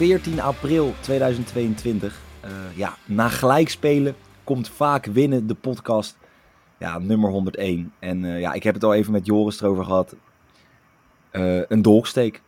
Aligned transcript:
14 0.00 0.40
april 0.40 0.94
2022. 1.00 2.20
Eh, 2.40 2.50
ja, 2.74 2.96
na 3.04 3.28
gelijkspelen 3.28 4.14
komt 4.44 4.68
vaak 4.68 5.06
winnen 5.06 5.46
de 5.46 5.54
podcast. 5.54 6.18
Ja, 6.78 6.98
nummer 6.98 7.30
101. 7.30 7.92
En 7.98 8.24
eh, 8.24 8.40
ja, 8.40 8.52
ik 8.52 8.62
heb 8.62 8.74
het 8.74 8.84
al 8.84 8.94
even 8.94 9.12
met 9.12 9.26
Joris 9.26 9.60
erover 9.60 9.84
gehad. 9.84 10.14
Eh, 11.30 11.60
een 11.68 11.82
dolksteek. 11.82 12.42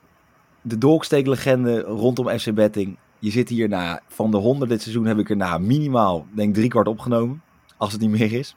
De 0.62 0.78
dolksteeklegende 0.78 1.80
rondom 1.80 2.38
FC 2.38 2.54
Betting. 2.54 2.96
Je 3.18 3.30
zit 3.30 3.48
hier 3.48 3.68
na, 3.68 4.00
van 4.08 4.30
de 4.30 4.36
100 4.36 4.70
dit 4.70 4.82
seizoen 4.82 5.06
heb 5.06 5.18
ik 5.18 5.30
er 5.30 5.36
na 5.36 5.58
minimaal, 5.58 6.26
denk 6.34 6.54
drie 6.54 6.68
kwart 6.68 6.88
opgenomen. 6.88 7.42
Als 7.76 7.92
het 7.92 8.00
niet 8.00 8.10
meer 8.10 8.32
is. 8.32 8.56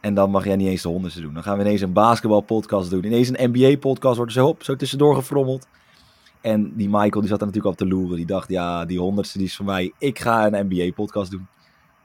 En 0.00 0.14
dan 0.14 0.30
mag 0.30 0.44
jij 0.44 0.56
niet 0.56 0.68
eens 0.68 0.82
de 0.82 0.88
honderdste 0.88 1.22
doen. 1.22 1.34
Dan 1.34 1.42
gaan 1.42 1.56
we 1.56 1.64
ineens 1.64 1.80
een 1.80 1.92
basketbalpodcast 1.92 2.90
doen. 2.90 3.04
Ineens 3.04 3.28
een 3.28 3.50
NBA-podcast 3.50 4.16
wordt 4.16 4.34
er 4.34 4.40
zo 4.40 4.46
op, 4.46 4.62
zo 4.62 4.76
tussendoor 4.76 5.14
gefrommeld. 5.14 5.66
En 6.44 6.72
die 6.76 6.88
Michael 6.88 7.20
die 7.20 7.28
zat 7.28 7.40
er 7.40 7.46
natuurlijk 7.46 7.80
al 7.80 7.86
te 7.86 7.94
loeren. 7.94 8.16
Die 8.16 8.26
dacht, 8.26 8.48
ja, 8.48 8.84
die 8.84 8.98
honderdste 8.98 9.38
die 9.38 9.46
is 9.46 9.56
voor 9.56 9.64
mij. 9.64 9.92
Ik 9.98 10.18
ga 10.18 10.46
een 10.46 10.66
NBA-podcast 10.66 11.30
doen. 11.30 11.46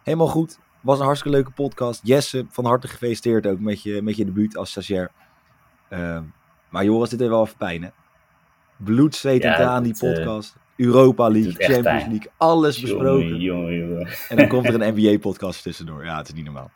Helemaal 0.04 0.28
goed. 0.28 0.60
Was 0.82 1.00
een 1.00 1.06
hartstikke 1.06 1.38
leuke 1.38 1.52
podcast. 1.52 2.02
Jesse, 2.04 2.46
van 2.50 2.66
harte 2.66 2.88
gefeliciteerd 2.88 3.48
ook 3.48 3.60
met 3.60 3.84
je, 3.84 4.02
met 4.02 4.16
je 4.16 4.26
debuut 4.26 4.58
als 4.58 4.70
stagiair. 4.72 5.12
Ehm, 5.90 6.24
maar 6.70 6.84
Joris, 6.84 7.10
dit 7.10 7.20
heeft 7.20 7.32
wel 7.32 7.44
even 7.44 7.58
pijn, 7.58 7.84
hè? 7.84 7.90
Bloed, 8.78 9.16
zweet 9.16 9.44
en 9.44 9.50
Ja, 9.50 9.56
traan, 9.56 9.84
die 9.84 9.94
eh, 9.94 10.00
podcast. 10.00 10.56
Europa 10.76 11.30
League, 11.30 11.52
Champions 11.52 11.84
pijn. 11.84 12.10
League, 12.10 12.32
alles 12.38 12.82
besproken. 12.82 13.28
Jongen, 13.28 13.42
jongen, 13.42 13.90
jongen. 13.90 14.08
En 14.30 14.38
dan 14.38 14.48
komt 14.48 14.66
er 14.68 14.82
een 14.82 14.94
NBA-podcast 14.94 15.64
tussendoor. 15.64 16.06
Ja, 16.06 16.18
het 16.18 16.28
is 16.28 16.34
niet 16.34 16.46
normaal. 16.46 16.72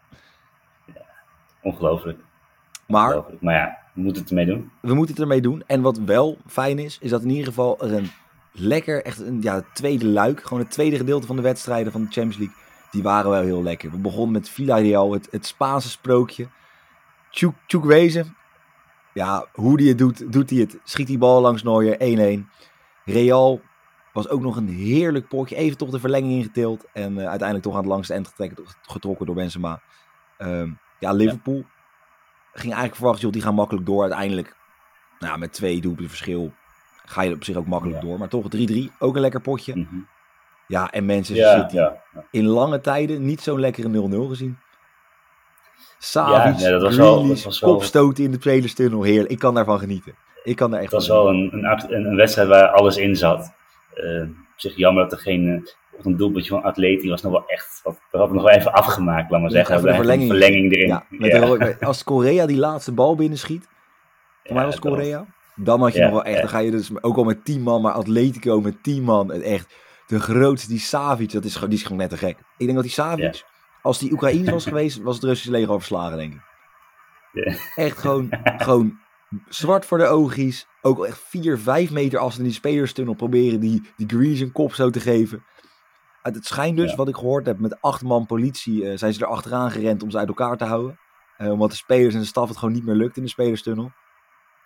Ongelooflijk. 1.62 2.20
Maar 2.88 3.08
Ongelooflijk. 3.08 3.42
Maar 3.42 3.56
ja, 3.56 3.78
we 3.94 4.02
moeten 4.02 4.22
het 4.22 4.32
ermee 4.32 4.46
doen. 4.46 4.72
we 4.82 4.94
moeten 4.94 5.16
het 5.16 5.24
ermee 5.24 5.42
doen. 5.42 5.64
En 5.68 5.82
wat 5.82 5.98
wel 5.98 6.38
fijn 6.48 6.80
is, 6.80 6.98
is 7.02 7.10
dat 7.10 7.22
in 7.22 7.30
ieder 7.30 7.46
geval 7.46 7.84
een 7.84 8.12
lekker, 8.52 9.04
echt 9.04 9.20
een 9.20 9.42
ja, 9.42 9.64
tweede 9.74 10.06
luik, 10.06 10.44
gewoon 10.44 10.60
het 10.60 10.72
tweede 10.72 10.98
gedeelte 10.98 11.28
van 11.28 11.36
de 11.36 11.42
wedstrijden 11.42 11.92
van 11.92 12.02
de 12.02 12.12
Champions 12.12 12.38
League, 12.38 12.56
die 12.92 13.04
waren 13.04 13.32
wel 13.32 13.42
heel 13.42 13.64
lekker. 13.64 13.92
We 13.92 13.98
begonnen 13.98 14.32
met 14.32 14.50
Villarreal, 14.50 15.14
het, 15.14 15.28
het 15.32 15.46
Spaanse 15.46 15.90
sprookje. 15.90 16.48
Chuk 17.32 17.54
Chukwueze, 17.68 18.26
ja, 19.14 19.48
hoe 19.54 19.78
die 19.78 19.90
het 19.90 19.98
doet, 19.98 20.32
doet 20.32 20.50
hij 20.50 20.60
het. 20.60 20.78
Schiet 20.84 21.08
die 21.08 21.18
bal 21.18 21.42
langs 21.42 21.64
Neuer, 21.64 22.40
1-1. 22.40 22.48
Real 23.06 23.62
was 24.14 24.30
ook 24.30 24.42
nog 24.42 24.56
een 24.56 24.68
heerlijk 24.68 25.28
potje, 25.28 25.56
even 25.56 25.78
toch 25.78 25.90
de 25.90 26.00
verlenging 26.00 26.34
ingetild 26.34 26.86
en 26.94 27.18
eh, 27.18 27.28
uiteindelijk 27.28 27.64
toch 27.64 27.74
aan 27.74 27.80
het 27.80 27.90
langste 27.90 28.14
eind 28.14 28.28
getrokken, 28.28 28.66
getrokken 28.82 29.26
door 29.26 29.36
Benzema. 29.36 29.82
Ehm, 30.38 30.72
ja, 31.00 31.12
Liverpool 31.12 31.66
ging 32.54 32.64
eigenlijk 32.74 32.96
verwachten, 32.96 33.22
joh, 33.24 33.32
die 33.32 33.42
gaan 33.42 33.54
makkelijk 33.54 33.86
door. 33.86 34.02
Uiteindelijk, 34.02 34.56
nou, 35.20 35.38
met 35.40 35.54
twee 35.54 35.82
doelpunten 35.82 36.10
verschil 36.10 36.54
ga 37.06 37.22
je 37.22 37.34
op 37.34 37.44
zich 37.44 37.56
ook 37.56 37.68
makkelijk 37.68 38.02
Ja. 38.02 38.08
door. 38.08 38.18
Maar 38.20 38.28
toch 38.28 38.46
3-3, 38.50 38.92
ook 39.00 39.16
een 39.16 39.22
lekker 39.22 39.42
potje. 39.42 39.76
Mhm. 39.76 39.96
Ja, 40.68 40.92
en 40.92 41.06
Manchester 41.06 41.36
Ja, 41.36 41.62
City. 41.62 41.76
ja. 41.76 42.02
ja. 42.14 42.24
In 42.32 42.46
lange 42.46 42.82
tijden 42.82 43.26
niet 43.26 43.42
zo'n 43.42 43.60
lekkere 43.60 43.90
0-0 43.90 44.28
gezien. 44.30 44.58
Savic, 46.00 46.58
Ja, 46.60 46.62
nee, 46.64 46.72
dat 46.72 46.82
was 46.82 46.96
wel- 46.96 47.28
dat 47.28 47.44
was 47.44 47.60
wel- 47.60 47.74
kopstoten 47.74 48.24
in 48.24 48.32
de 48.32 48.38
spelerstunnel. 48.40 49.04
Heerlijk. 49.04 49.30
Ik 49.32 49.40
kan 49.40 49.54
daarvan 49.54 49.80
genieten. 49.80 50.16
Ik 50.44 50.56
kan 50.56 50.72
daar 50.72 50.80
echt 50.82 50.92
Het 50.92 51.00
was 51.00 51.10
wel 51.10 51.30
een, 51.30 51.50
een, 51.54 51.94
een 52.06 52.16
wedstrijd 52.16 52.48
waar 52.48 52.68
alles 52.68 52.98
in 52.98 53.16
zat. 53.16 53.54
Eh, 53.94 54.22
op 54.22 54.54
zich 54.60 54.76
jammer 54.76 55.04
dat 55.04 55.12
er 55.12 55.18
geen 55.20 55.48
eh, 55.48 55.62
een 56.02 56.18
doelpuntje 56.18 56.50
van 56.50 56.64
Atleti 56.64 57.10
was 57.10 57.22
nog 57.22 57.32
wel 57.32 57.46
echt. 57.48 57.80
Dat, 57.84 57.98
had 58.12 58.32
nog 58.32 58.44
wel 58.44 58.52
even 58.52 58.74
afgemaakt, 58.74 59.32
laat 59.32 59.42
maar 59.42 59.50
zeggen. 59.52 59.76
even 59.76 59.88
de 59.88 59.96
verlenging. 59.96 60.32
een 60.32 60.38
verlenging 60.40 60.74
erin. 60.74 60.88
Ja, 60.88 61.06
met 61.10 61.32
Ja. 61.32 61.40
de 61.40 61.46
rode- 61.46 61.78
als 61.80 62.04
Korea 62.04 62.46
die 62.46 62.58
laatste 62.58 62.92
bal 62.92 63.16
binnenschiet, 63.16 63.68
voor 64.44 64.56
mij 64.56 64.66
was 64.66 64.80
Korea, 64.80 65.26
dan 65.56 65.82
had 65.82 65.94
je 65.94 66.02
nog 66.02 66.12
wel 66.12 66.24
echt, 66.24 66.40
dan 66.40 66.50
ga 66.50 66.60
je 66.60 66.72
dus 66.72 66.90
ook 67.02 67.18
al 67.18 67.24
met 67.24 67.46
10 67.46 67.62
man, 67.62 67.82
maar 67.82 67.92
Atletico 67.94 68.62
met 68.62 68.84
10 68.84 69.04
man, 69.04 69.32
het 69.32 69.42
echt, 69.42 69.74
de 70.08 70.20
grootste, 70.20 70.68
die 70.68 70.80
Savic, 70.80 71.32
dat 71.32 71.44
is, 71.46 71.54
gewoon- 71.54 71.70
die 71.70 71.78
is 71.78 71.84
gewoon 71.84 71.98
net 72.02 72.10
te 72.10 72.18
gek. 72.18 72.38
Ik 72.38 72.44
denk 72.58 72.74
dat 72.74 72.84
die 72.84 72.92
Savic, 72.92 73.44
als 73.82 74.00
die 74.00 74.12
Oekraïens 74.12 74.50
was 74.50 74.64
geweest, 74.66 75.02
was 75.02 75.16
het 75.16 75.24
Russische 75.24 75.52
leger 75.52 75.70
al 75.70 75.78
verslagen, 75.78 76.18
denk 76.18 76.34
ik. 76.34 76.42
Echt 77.76 77.98
gewoon, 77.98 78.30
gewoon 78.58 79.00
zwart 79.50 79.86
voor 79.86 79.98
de 79.98 80.06
oogjes, 80.06 80.68
ook 80.82 80.98
al 80.98 81.08
echt 81.08 81.20
4, 81.28 81.58
5 81.58 81.92
meter 81.92 82.20
als 82.20 82.38
in 82.38 82.44
die 82.44 82.54
spelerstunnel 82.54 83.14
proberen 83.14 83.60
die, 83.60 83.82
die 83.98 84.08
Grease 84.10 84.44
een 84.44 84.52
kop 84.52 84.74
zo 84.74 84.90
te 84.90 85.00
geven. 85.00 85.44
Uit 86.24 86.36
het 86.36 86.46
schijnt 86.46 86.78
dus, 86.78 86.90
Ja. 86.92 86.96
wat 86.96 87.08
ik 87.08 87.16
gehoord 87.16 87.46
heb, 87.46 87.60
met 87.60 87.82
acht 87.82 88.02
man 88.02 88.26
politie 88.26 88.90
eh, 88.90 88.98
zijn 88.98 89.14
ze 89.14 89.20
er 89.22 89.28
achteraan 89.28 89.72
gerend 89.72 90.04
om 90.04 90.12
ze 90.12 90.18
uit 90.18 90.28
elkaar 90.28 90.58
te 90.58 90.64
houden. 90.64 90.98
Eh, 91.38 91.52
omdat 91.52 91.70
de 91.70 91.76
spelers 91.76 92.14
en 92.14 92.20
de 92.20 92.26
staf 92.26 92.48
het 92.48 92.58
gewoon 92.58 92.74
niet 92.74 92.86
meer 92.86 92.96
lukt 92.96 93.18
in 93.18 93.24
de 93.24 93.30
spelerstunnel. 93.30 93.92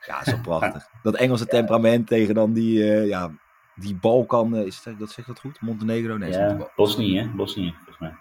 Ja, 0.06 0.24
zo 0.24 0.38
prachtig. 0.50 0.88
Dat 1.04 1.16
Engelse 1.16 1.46
temperament 1.46 2.08
tegen 2.08 2.36
dan 2.36 2.54
die, 2.54 2.84
eh, 2.84 3.08
ja, 3.08 3.32
die 3.76 3.96
Balkan, 3.96 4.56
is 4.56 4.82
het, 4.84 5.00
dat 5.00 5.10
zegt 5.12 5.28
dat 5.28 5.40
goed? 5.40 5.62
Montenegro? 5.62 6.18
Nee, 6.18 6.32
Ja, 6.32 6.68
Bosnië, 6.76 7.20
hè? 7.20 7.28
Bosnië, 7.28 7.74
volgens 7.76 8.00
mij. 8.00 8.14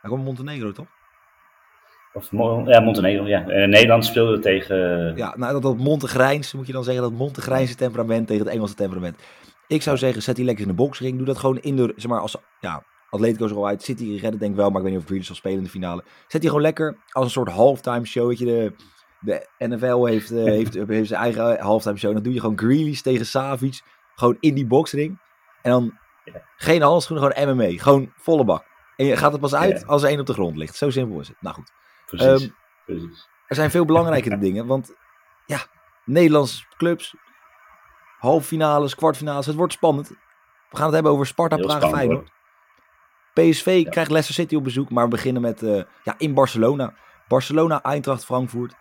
Hij 0.00 0.10
komt 0.10 0.24
Montenegro, 0.24 0.72
toch? 0.72 0.86
Of, 2.12 2.32
Mo- 2.32 2.64
ja, 2.68 2.80
Montenegro, 2.80 3.26
ja. 3.26 3.40
Nederland 3.66 4.04
speelde 4.04 4.38
tegen... 4.38 4.76
Ja, 5.16 5.34
nou 5.36 5.52
dat, 5.52 5.62
dat 5.62 5.78
Montegrijns, 5.78 6.52
moet 6.52 6.66
je 6.66 6.72
dan 6.72 6.84
zeggen, 6.84 7.02
dat 7.02 7.12
Montegrijnse 7.12 7.74
temperament 7.74 8.26
tegen 8.26 8.44
het 8.44 8.54
Engelse 8.54 8.74
temperament. 8.74 9.18
Ik 9.70 9.82
zou 9.82 9.96
zeggen, 9.96 10.22
zet 10.22 10.36
die 10.36 10.44
lekker 10.44 10.62
in 10.64 10.70
de 10.70 10.76
boxring. 10.76 11.16
Doe 11.16 11.26
dat 11.26 11.38
gewoon 11.38 11.58
in 11.58 11.76
de, 11.76 11.92
zeg 11.96 12.10
maar, 12.10 12.20
als, 12.20 12.36
ja, 12.60 12.84
Atletico 13.10 13.44
is 13.44 13.50
er 13.50 13.56
al 13.56 13.66
uit. 13.66 13.82
City 13.82 14.18
redden 14.20 14.38
denk 14.40 14.50
ik 14.50 14.56
wel, 14.56 14.68
maar 14.70 14.76
ik 14.78 14.82
weet 14.82 14.92
niet 14.92 15.00
of 15.02 15.06
Grealish 15.06 15.26
zal 15.26 15.36
spelen 15.36 15.58
in 15.58 15.64
de 15.64 15.70
finale. 15.70 16.04
Zet 16.26 16.40
die 16.40 16.50
gewoon 16.50 16.64
lekker 16.64 16.96
als 17.10 17.24
een 17.24 17.30
soort 17.30 17.48
halftime 17.48 18.06
show, 18.06 18.36
de, 18.38 18.72
de 19.20 19.46
NFL 19.58 20.04
heeft, 20.04 20.30
eh, 20.30 20.44
heeft, 20.44 20.74
heeft 20.88 21.08
zijn 21.08 21.20
eigen 21.22 21.60
halftime 21.60 21.96
show. 21.98 22.12
Dan 22.12 22.22
doe 22.22 22.32
je 22.32 22.40
gewoon 22.40 22.58
Grealish 22.58 23.00
tegen 23.00 23.26
Savic, 23.26 23.80
gewoon 24.14 24.36
in 24.40 24.54
die 24.54 24.66
boxring. 24.66 25.18
En 25.62 25.70
dan 25.70 25.98
Ja. 26.24 26.42
geen 26.56 26.82
handschoenen, 26.82 27.32
gewoon 27.32 27.56
MMA, 27.56 27.78
gewoon 27.78 28.12
volle 28.16 28.44
bak. 28.44 28.64
En 28.96 29.06
je 29.06 29.16
gaat 29.16 29.32
het 29.32 29.40
pas 29.40 29.54
uit 29.54 29.80
Ja. 29.80 29.86
als 29.86 30.02
er 30.02 30.08
één 30.08 30.20
op 30.20 30.26
de 30.26 30.32
grond 30.32 30.56
ligt. 30.56 30.76
Zo 30.76 30.90
simpel 30.90 31.20
is 31.20 31.28
het. 31.28 31.36
Nou 31.40 31.54
goed. 31.54 31.72
Precies, 32.06 32.26
Ehm, 32.26 32.50
precies. 32.86 33.28
Er 33.46 33.56
zijn 33.56 33.70
veel 33.70 33.84
belangrijkere 33.84 34.38
dingen. 34.46 34.66
Want 34.66 34.94
ja, 35.46 35.58
Nederlandse 36.04 36.64
clubs, 36.76 37.14
halffinales, 38.20 38.94
kwartfinales, 38.94 39.46
het 39.46 39.56
wordt 39.56 39.72
spannend. 39.72 40.08
We 40.70 40.76
gaan 40.76 40.84
het 40.84 40.94
hebben 40.94 41.12
over 41.12 41.26
Sparta, 41.26 41.56
Heel 41.56 41.66
Praag, 41.66 41.90
Feyenoord. 41.90 42.30
PSV 43.32 43.80
Ja. 43.84 43.90
krijgt 43.90 44.10
Leicester 44.10 44.34
City 44.34 44.54
op 44.54 44.64
bezoek, 44.64 44.90
maar 44.90 45.04
we 45.04 45.10
beginnen 45.10 45.42
met 45.42 45.62
uh, 45.62 45.82
ja, 46.04 46.14
in 46.18 46.34
Barcelona. 46.34 46.94
Barcelona, 47.28 47.82
Eintracht, 47.82 48.24
Frankfurt. 48.24 48.74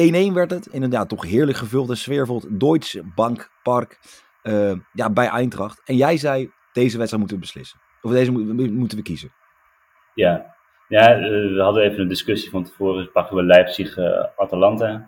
1-1 0.00 0.32
werd 0.32 0.50
het, 0.50 0.66
in 0.66 0.82
een 0.82 0.90
ja, 0.90 1.06
toch 1.06 1.24
heerlijk 1.24 1.58
gevuld 1.58 1.90
en 1.90 1.96
sfeervol 1.96 2.42
Deutsche 2.48 3.02
Bank 3.14 3.50
Park 3.62 3.98
uh, 4.42 4.72
ja, 4.92 5.10
bij 5.10 5.26
Eintracht. 5.26 5.80
En 5.84 5.96
jij 5.96 6.16
zei, 6.16 6.50
deze 6.72 6.98
wedstrijd 6.98 7.18
moeten 7.18 7.36
we 7.36 7.42
beslissen. 7.42 7.80
Of 8.02 8.10
deze 8.10 8.32
mo 8.32 8.54
moeten 8.70 8.98
we 8.98 9.04
kiezen. 9.04 9.32
Ja, 10.14 10.54
ja 10.88 11.16
uh, 11.16 11.54
we 11.54 11.60
hadden 11.62 11.82
even 11.82 12.00
een 12.00 12.08
discussie 12.08 12.50
van 12.50 12.64
tevoren. 12.64 13.12
Pakken 13.12 13.36
we 13.36 13.42
Leipzig-Atalanta. 13.42 15.06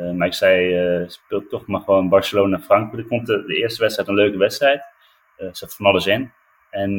Uh, 0.00 0.10
maar 0.10 0.26
ik 0.26 0.34
zei, 0.34 0.84
uh, 1.00 1.08
speel 1.08 1.46
toch 1.46 1.66
maar 1.66 1.80
gewoon 1.80 2.08
Barcelona-Frankfurt. 2.08 3.02
Ik 3.02 3.08
vond 3.08 3.26
de, 3.26 3.44
eerste 3.46 3.80
wedstrijd 3.80 4.08
een 4.08 4.14
leuke 4.14 4.38
wedstrijd. 4.38 4.82
Er 5.36 5.56
zat 5.56 5.76
van 5.76 5.86
alles 5.86 6.06
in. 6.06 6.32
En 6.70 6.96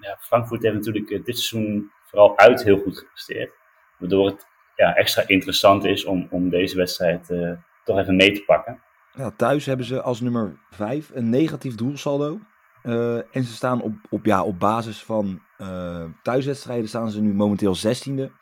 ja, 0.00 0.16
Frankfurt 0.20 0.62
heeft 0.62 0.74
natuurlijk 0.74 1.08
dit 1.08 1.38
seizoen 1.38 1.90
vooral 2.04 2.38
uit 2.38 2.64
heel 2.64 2.78
goed 2.78 2.98
gepresteerd. 2.98 3.52
Waardoor 3.98 4.26
het 4.26 4.46
ja, 4.78 4.94
extra 4.94 5.22
interessant 5.26 5.84
is 5.84 6.04
om, 6.04 6.26
om 6.30 6.50
deze 6.50 6.76
wedstrijd 6.76 7.30
uh, 7.30 7.52
toch 7.84 7.98
even 7.98 8.16
mee 8.16 8.32
te 8.32 8.44
pakken. 8.44 8.82
Ja, 9.12 9.30
thuis 9.30 9.66
hebben 9.66 9.86
ze 9.86 10.02
als 10.02 10.20
nummer 10.20 10.58
5 10.70 11.10
een 11.14 11.30
negatief 11.30 11.74
doelsaldo. 11.74 12.40
Uh, 12.82 13.16
en 13.16 13.44
ze 13.44 13.52
staan 13.52 13.82
op, 13.82 13.92
op, 14.10 14.24
ja, 14.24 14.44
op 14.44 14.58
basis 14.58 15.02
van 15.02 15.42
uh, 15.58 16.04
thuiswedstrijden 16.22 16.88
staan 16.88 17.10
ze 17.10 17.20
nu 17.20 17.34
momenteel 17.34 17.76
16e. 17.76 18.32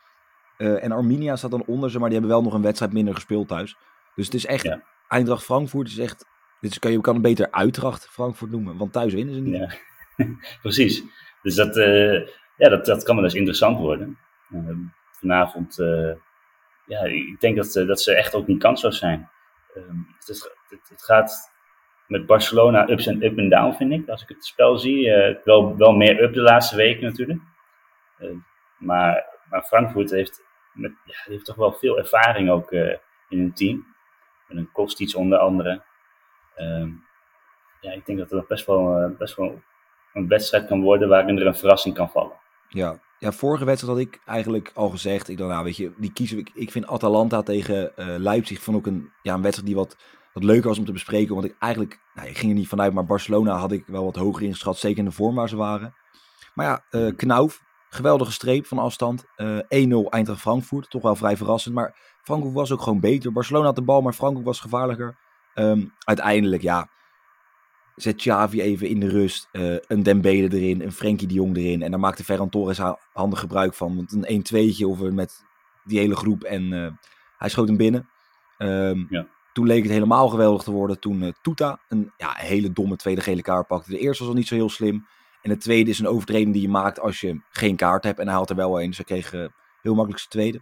Uh, 0.57 0.83
en 0.83 0.91
Arminia 0.91 1.35
staat 1.35 1.51
dan 1.51 1.63
onder 1.65 1.91
ze, 1.91 1.99
maar 1.99 2.09
die 2.09 2.17
hebben 2.17 2.35
wel 2.35 2.45
nog 2.45 2.53
een 2.53 2.61
wedstrijd 2.61 2.93
minder 2.93 3.13
gespeeld 3.13 3.47
thuis. 3.47 3.77
Dus 4.15 4.25
het 4.25 4.33
is 4.35 4.45
echt, 4.45 4.63
ja. 4.63 4.83
Eindracht 5.07 5.43
Frankfurt 5.43 5.87
is 5.87 5.97
echt... 5.97 6.25
Dit 6.59 6.71
is, 6.71 6.79
kan 6.79 6.91
je 6.91 7.01
kan 7.01 7.13
het 7.13 7.23
beter 7.23 7.51
Uitdracht 7.51 8.07
Frankfurt 8.07 8.51
noemen, 8.51 8.77
want 8.77 8.93
thuis 8.93 9.13
winnen 9.13 9.35
ze 9.35 9.41
niet. 9.41 9.55
Ja, 9.55 9.69
precies. 10.61 11.03
Dus 11.41 11.55
dat, 11.55 11.77
uh, 11.77 12.27
ja, 12.57 12.69
dat, 12.69 12.85
dat 12.85 13.03
kan 13.03 13.15
wel 13.15 13.23
eens 13.23 13.33
interessant 13.33 13.77
worden. 13.79 14.17
Uh, 14.49 14.77
vanavond, 15.11 15.79
uh, 15.79 16.11
ja, 16.85 16.99
ik 17.03 17.39
denk 17.39 17.55
dat, 17.55 17.73
dat 17.73 18.01
ze 18.01 18.15
echt 18.15 18.35
ook 18.35 18.47
niet 18.47 18.59
kansloos 18.59 18.97
zijn. 18.97 19.29
Het, 19.73 20.27
het, 20.69 20.89
het, 20.89 21.03
gaat 21.03 21.51
met 22.07 22.25
Barcelona 22.25 22.89
ups 22.89 23.05
en 23.05 23.23
up 23.23 23.37
en 23.37 23.49
down, 23.49 23.75
vind 23.75 23.91
ik. 23.91 24.09
Als 24.09 24.21
ik 24.21 24.27
het 24.27 24.45
spel 24.45 24.77
zie, 24.77 25.11
wel, 25.43 25.77
wel 25.77 25.91
meer 25.91 26.23
up 26.23 26.33
de 26.33 26.41
laatste 26.41 26.75
weken 26.75 27.03
natuurlijk. 27.03 27.39
maar, 28.77 29.25
maar 29.49 29.63
Frankfurt 29.63 30.11
heeft, 30.11 30.43
met, 30.77 30.91
ja, 31.05 31.15
heeft 31.23 31.45
toch 31.45 31.55
wel 31.55 31.73
veel 31.73 31.97
ervaring 31.97 32.49
ook 32.49 32.71
in 32.71 32.99
hun 33.39 33.53
team. 33.53 33.95
Met 34.47 34.57
een 34.57 34.71
Kostic 34.71 35.15
onder 35.15 35.37
andere. 35.37 35.83
Um, 36.57 37.05
ja, 37.81 37.91
ik 37.91 38.05
denk 38.05 38.17
dat 38.17 38.29
het 38.29 38.47
best 38.47 38.65
wel, 38.65 39.01
uh, 39.01 39.17
best 39.17 39.35
wel 39.35 39.61
een 40.13 40.27
wedstrijd 40.27 40.67
kan 40.67 40.81
worden 40.81 41.09
waarin 41.09 41.39
er 41.39 41.47
een 41.47 41.55
verrassing 41.55 41.95
kan 41.95 42.09
vallen. 42.09 42.35
Ja, 42.69 42.99
ja 43.19 43.31
vorige 43.31 43.65
wedstrijd 43.65 43.97
had 43.97 44.05
ik 44.05 44.21
eigenlijk 44.25 44.71
al 44.73 44.89
gezegd. 44.89 45.29
Ik 45.29 45.37
dacht, 45.37 45.51
nou 45.51 45.63
weet 45.63 45.77
je, 45.77 45.93
die 45.97 46.13
kiezen 46.13 46.37
ik. 46.37 46.51
Ik 46.53 46.71
vind 46.71 46.87
Atalanta 46.87 47.43
tegen 47.43 47.91
uh, 47.95 48.05
Leipzig 48.17 48.61
vond 48.61 48.77
ook 48.77 48.85
een, 48.85 49.11
ja, 49.21 49.33
een 49.33 49.41
wedstrijd 49.41 49.67
die 49.67 49.77
wat, 49.77 49.97
wat 50.33 50.43
leuker 50.43 50.67
was 50.67 50.79
om 50.79 50.85
te 50.85 50.91
bespreken. 50.91 51.33
Want 51.33 51.45
ik 51.45 51.55
eigenlijk, 51.59 51.99
nou, 52.13 52.27
ik 52.27 52.37
ging 52.37 52.51
er 52.51 52.57
niet 52.57 52.67
vanuit, 52.67 52.93
maar 52.93 53.05
Barcelona 53.05 53.55
had 53.55 53.71
ik 53.71 53.85
wel 53.87 54.03
wat 54.03 54.15
hoger 54.15 54.43
ingeschat. 54.43 54.77
Zeker 54.77 54.97
in 54.97 55.05
de 55.05 55.11
vorm 55.11 55.35
waar 55.35 55.49
ze 55.49 55.55
waren. 55.55 55.95
Maar 56.53 56.65
ja, 56.65 56.99
uh, 56.99 57.15
Knauf, 57.15 57.63
geweldige 57.97 58.31
streep 58.31 58.65
van 58.65 58.77
afstand. 58.77 59.25
Uh, 59.37 59.57
1-0 59.57 60.09
Eintracht 60.09 60.41
Frankfurt, 60.41 60.89
toch 60.89 61.01
wel 61.01 61.15
vrij 61.15 61.37
verrassend. 61.37 61.75
Maar 61.75 62.17
Frankfurt 62.21 62.53
was 62.53 62.71
ook 62.71 62.81
gewoon 62.81 62.99
beter. 62.99 63.31
Barcelona 63.31 63.65
had 63.65 63.75
de 63.75 63.81
bal, 63.81 64.01
maar 64.01 64.13
Frankfurt 64.13 64.45
was 64.45 64.59
gevaarlijker. 64.59 65.17
Um, 65.55 65.93
uiteindelijk, 65.99 66.61
ja, 66.61 66.89
zet 67.95 68.15
Xavi 68.15 68.61
even 68.61 68.87
in 68.87 68.99
de 68.99 69.09
rust. 69.09 69.49
Uh, 69.51 69.75
een 69.87 70.03
Dembele 70.03 70.57
erin, 70.57 70.81
een 70.81 70.91
Frenkie 70.91 71.27
de 71.27 71.33
Jong 71.33 71.57
erin. 71.57 71.81
En 71.81 71.91
daar 71.91 71.99
maakte 71.99 72.23
Ferran 72.23 72.49
Torres 72.49 72.79
handig 73.13 73.39
gebruik 73.39 73.73
van. 73.73 73.95
Want 73.95 74.11
een 74.11 74.45
1-2'tje 74.45 74.85
of 74.85 74.99
met 74.99 75.43
die 75.83 75.99
hele 75.99 76.15
groep. 76.15 76.43
En 76.43 76.63
uh, 76.63 76.87
hij 77.37 77.49
schoot 77.49 77.67
hem 77.67 77.77
binnen. 77.77 78.09
Um, 78.57 79.07
ja. 79.09 79.27
Toen 79.53 79.65
leek 79.65 79.83
het 79.83 79.91
helemaal 79.91 80.27
geweldig 80.29 80.63
te 80.63 80.71
worden. 80.71 80.99
Toen 80.99 81.35
Tuta 81.41 81.79
een 81.89 82.11
ja, 82.17 82.33
hele 82.35 82.73
domme 82.73 82.95
tweede 82.95 83.21
gele 83.21 83.41
kaart 83.41 83.67
pakte. 83.67 83.89
De 83.89 83.99
eerste 83.99 84.23
was 84.23 84.31
al 84.31 84.37
niet 84.37 84.47
zo 84.47 84.55
heel 84.55 84.69
slim. 84.69 85.05
En 85.41 85.49
de 85.49 85.57
tweede 85.57 85.89
is 85.89 85.99
een 85.99 86.07
overtreding 86.07 86.53
die 86.53 86.61
je 86.61 86.69
maakt 86.69 86.99
als 86.99 87.19
je 87.19 87.41
geen 87.49 87.75
kaart 87.75 88.03
hebt. 88.03 88.19
En 88.19 88.27
hij 88.27 88.35
had 88.35 88.49
er 88.49 88.55
wel 88.55 88.81
een. 88.81 88.87
Dus 88.87 88.97
hij 88.97 89.05
kreeg 89.05 89.31
heel 89.81 89.95
makkelijk 89.95 90.19
zijn 90.19 90.29
tweede. 90.29 90.61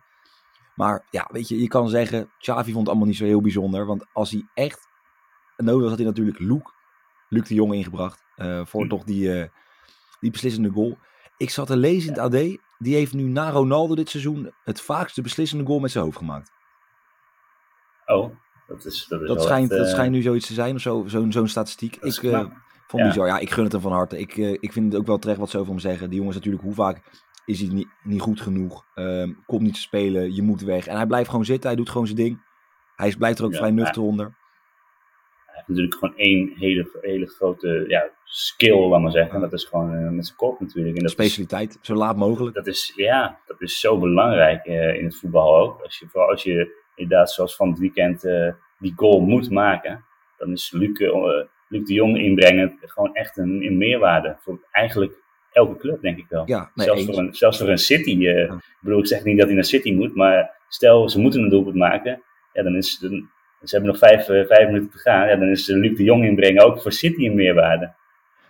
Maar 0.76 1.06
ja, 1.10 1.28
weet 1.32 1.48
je, 1.48 1.62
je 1.62 1.68
kan 1.68 1.90
zeggen, 1.90 2.30
Xavi 2.40 2.72
vond 2.72 2.78
het 2.78 2.88
allemaal 2.88 3.08
niet 3.08 3.18
zo 3.18 3.26
heel 3.26 3.42
bijzonder. 3.42 3.86
Want 3.86 4.06
als 4.14 4.32
hij 4.32 4.48
echt 4.54 4.88
nodig 5.58 5.82
was, 5.82 5.90
had 5.90 5.98
hij 5.98 6.08
natuurlijk 6.08 6.40
Luke, 6.40 6.72
Luc 7.30 7.48
de 7.48 7.54
Jong 7.54 7.74
ingebracht. 7.74 8.24
Uh, 8.38 8.66
voor 8.66 8.82
hm. 8.82 8.88
toch 8.90 9.04
die, 9.04 9.38
uh, 9.38 9.46
die 10.20 10.32
beslissende 10.32 10.70
goal. 10.70 10.98
Ik 11.38 11.50
zat 11.50 11.68
te 11.68 11.78
lezen 11.78 12.14
in 12.14 12.22
het 12.22 12.34
AD. 12.34 12.58
Die 12.78 12.96
heeft 12.96 13.14
nu 13.14 13.24
na 13.24 13.50
Ronaldo 13.50 13.96
dit 13.96 14.10
seizoen 14.10 14.54
het 14.64 14.82
vaakste 14.82 15.22
beslissende 15.22 15.66
goal 15.66 15.80
met 15.80 15.92
zijn 15.92 16.04
hoofd 16.04 16.18
gemaakt. 16.18 16.52
Oh, 18.06 18.36
dat 18.68 18.86
is 18.86 19.06
Dat, 19.10 19.22
is 19.22 19.28
dat, 19.28 19.44
schijnt, 19.44 19.72
echt, 19.72 19.80
dat 19.82 19.90
schijnt 19.90 20.12
nu 20.12 20.22
zoiets 20.22 20.48
te 20.48 20.54
zijn 20.54 20.76
of 20.76 20.82
zo, 20.82 21.04
zo'n 21.08 21.32
zo'n 21.32 21.48
statistiek. 21.48 21.96
Ik 21.96 22.22
vond 22.88 23.14
ja. 23.14 23.26
ja, 23.26 23.40
ik 23.40 23.50
gun 23.50 23.64
het 23.64 23.72
hem 23.72 23.82
van 23.82 23.92
harte. 23.92 24.20
Ik, 24.20 24.36
ik 24.38 24.72
vind 24.72 24.92
het 24.92 25.02
ook 25.02 25.08
wel 25.08 25.18
terecht 25.18 25.40
wat 25.40 25.50
ze 25.50 25.58
over 25.58 25.72
hem 25.72 25.80
zeggen. 25.80 26.10
Die 26.10 26.18
jongens 26.18 26.36
natuurlijk, 26.36 26.64
hoe 26.64 26.74
vaak 26.74 27.02
is 27.46 27.60
hij 27.60 27.70
niet, 27.74 27.88
niet 28.04 28.22
goed 28.22 28.42
genoeg. 28.42 28.86
Um, 28.96 29.44
komt 29.46 29.62
niet 29.62 29.74
te 29.74 29.80
spelen, 29.80 30.36
je 30.36 30.42
moet 30.42 30.62
weg. 30.62 30.88
En 30.88 30.96
hij 30.96 31.06
blijft 31.06 31.30
gewoon 31.30 31.46
zitten, 31.46 31.70
hij 31.70 31.78
doet 31.78 31.90
gewoon 31.90 32.08
zijn 32.08 32.20
ding. 32.20 32.44
Hij 32.96 33.16
blijft 33.18 33.40
er 33.40 33.46
ook 33.46 33.52
ja, 33.52 33.58
vrij 33.58 33.72
nuchter 33.72 34.02
onder. 34.02 34.26
Hij 35.46 35.56
heeft 35.56 35.68
natuurlijk 35.68 35.96
gewoon 35.96 36.18
één 36.18 36.54
hele, 36.56 36.98
hele 37.02 37.28
grote 37.28 37.86
ja, 37.88 38.10
skill, 38.24 38.88
laat 38.88 39.02
maar 39.02 39.12
zeggen. 39.12 39.36
En 39.36 39.42
dat 39.42 39.54
is 39.54 39.64
gewoon 39.64 39.94
uh, 39.94 40.10
met 40.10 40.26
zijn 40.26 40.38
kop 40.38 40.60
natuurlijk. 40.60 40.96
En 40.96 41.02
dat 41.02 41.12
Specialiteit, 41.12 41.78
is, 41.82 41.88
zo 41.88 41.96
laat 41.96 42.16
mogelijk. 42.18 42.56
Dat 42.56 42.68
is, 42.68 42.94
ja, 42.96 43.40
dat 43.46 43.62
is 43.62 43.80
zo 43.80 44.00
belangrijk 44.00 44.66
uh, 44.66 44.96
in 44.96 45.06
het 45.06 45.18
voetbal 45.18 45.58
ook. 45.58 45.82
Als 45.82 46.00
je, 46.00 46.08
vooral 46.08 46.30
als 46.30 46.44
je 46.44 46.84
inderdaad 46.96 47.32
zoals 47.32 47.56
van 47.56 47.70
het 47.70 47.80
weekend 47.80 48.22
die 48.80 48.94
goal 48.96 49.20
moet 49.20 49.50
maken, 49.50 50.06
dan 50.38 50.52
is 50.52 50.72
Luc, 50.72 51.00
Luc 51.68 51.86
de 51.86 51.94
Jong 51.94 52.18
inbrengen 52.18 52.78
gewoon 52.82 53.16
echt 53.16 53.38
een, 53.38 53.66
een 53.66 53.78
meerwaarde. 53.78 54.38
Voor 54.40 54.60
eigenlijk 54.72 55.14
elke 55.52 55.78
club, 55.78 56.02
denk 56.02 56.18
ik 56.18 56.26
wel. 56.30 56.44
Ja, 56.46 56.72
nee, 56.76 56.86
zelfs, 56.86 57.06
voor 57.06 57.18
een, 57.18 57.34
zelfs 57.34 57.58
voor 57.58 57.70
een 57.70 57.78
City. 57.78 58.16
Uh, 58.16 58.48
ja. 58.48 58.54
Ik 58.54 58.78
bedoel, 58.80 59.00
ik 59.00 59.08
zeg 59.08 59.24
niet 59.24 59.38
dat 59.38 59.46
hij 59.46 59.56
naar 59.56 59.66
City 59.66 59.94
moet, 59.94 60.16
maar 60.16 60.52
stel 60.68 61.10
ze 61.10 61.20
moeten 61.20 61.42
een 61.42 61.50
doelpunt 61.50 61.76
maken, 61.76 62.22
ja, 62.54 62.64
dan 62.64 62.76
is 62.76 62.98
dan, 62.98 63.30
ze 63.64 63.76
hebben 63.76 63.90
nog 63.90 64.00
vijf, 64.00 64.30
uh, 64.30 64.46
vijf 64.46 64.68
minuten 64.68 64.90
te 64.90 64.98
gaan, 64.98 65.28
ja, 65.28 65.36
dan 65.36 65.50
is 65.50 65.68
Luc 65.68 65.98
de 65.98 66.04
Jong 66.04 66.26
inbrengen 66.26 66.66
ook 66.66 66.82
voor 66.82 66.92
City 66.92 67.26
een 67.26 67.36
meerwaarde. 67.36 67.94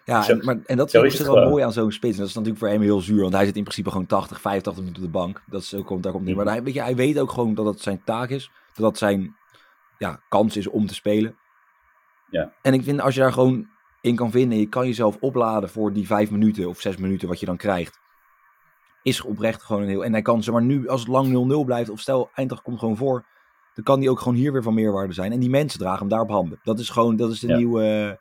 Ja, 0.05 0.21
zo, 0.21 0.37
maar, 0.41 0.59
en 0.65 0.77
dat 0.77 0.93
is, 0.93 1.19
is 1.19 1.21
wel 1.21 1.49
mooi 1.49 1.63
aan 1.63 1.71
zo'n 1.71 1.91
spits. 1.91 2.17
Dat 2.17 2.27
is 2.27 2.33
natuurlijk 2.33 2.59
voor 2.59 2.69
hem 2.69 2.81
heel 2.81 3.01
zuur, 3.01 3.21
want 3.21 3.33
hij 3.33 3.45
zit 3.45 3.55
in 3.55 3.63
principe 3.63 3.89
gewoon 3.89 4.05
80, 4.05 4.41
85 4.41 4.83
minuten 4.83 5.03
op 5.03 5.11
de 5.11 5.17
bank. 5.17 5.43
Dat 5.45 5.61
is 5.61 5.73
ook, 5.73 6.03
daar 6.03 6.11
komt 6.11 6.25
niet. 6.25 6.35
Maar 6.35 6.45
hij, 6.45 6.63
weet 6.63 6.73
je, 6.73 6.81
hij 6.81 6.95
weet 6.95 7.19
ook 7.19 7.31
gewoon 7.31 7.53
dat 7.53 7.65
het 7.65 7.81
zijn 7.81 8.01
taak 8.03 8.29
is, 8.29 8.51
dat 8.73 8.85
dat 8.85 8.97
zijn 8.97 9.35
ja, 9.97 10.21
kans 10.29 10.57
is 10.57 10.67
om 10.67 10.87
te 10.87 10.93
spelen. 10.93 11.35
Ja. 12.35 12.53
En 12.61 12.73
ik 12.73 12.83
vind 12.83 13.01
als 13.01 13.15
je 13.15 13.21
daar 13.21 13.33
gewoon 13.33 13.67
in 14.01 14.15
kan 14.15 14.31
vinden. 14.31 14.57
Je 14.57 14.69
kan 14.69 14.85
jezelf 14.85 15.17
opladen 15.19 15.69
voor 15.69 15.93
die 15.93 16.07
vijf 16.07 16.31
minuten 16.31 16.67
of 16.67 16.79
zes 16.79 16.97
minuten 16.97 17.27
wat 17.27 17.39
je 17.39 17.45
dan 17.45 17.57
krijgt. 17.57 17.99
Is 19.03 19.21
oprecht 19.21 19.63
gewoon 19.63 19.81
een 19.81 19.87
heel. 19.87 20.05
En 20.05 20.11
hij 20.11 20.21
kan 20.21 20.43
ze 20.43 20.51
maar 20.51 20.61
nu, 20.61 20.87
als 20.87 20.99
het 20.99 21.09
lang 21.09 21.61
0-0 21.63 21.65
blijft, 21.65 21.89
of 21.89 21.99
stel 21.99 22.29
Eindracht 22.33 22.63
komt 22.63 22.79
gewoon 22.79 22.97
voor. 22.97 23.25
Dan 23.73 23.83
kan 23.83 23.99
die 23.99 24.09
ook 24.09 24.19
gewoon 24.19 24.37
hier 24.37 24.51
weer 24.51 24.63
van 24.63 24.73
meerwaarde 24.73 25.13
zijn. 25.13 25.31
En 25.31 25.39
die 25.39 25.49
mensen 25.49 25.79
dragen 25.79 25.99
hem 25.99 26.07
daar 26.07 26.21
op 26.21 26.29
handen. 26.29 26.59
Dat 26.63 26.79
is 26.79 26.89
gewoon, 26.89 27.15
dat 27.15 27.31
is 27.31 27.39
de 27.39 27.47
ja. 27.47 27.57
nieuwe. 27.57 28.19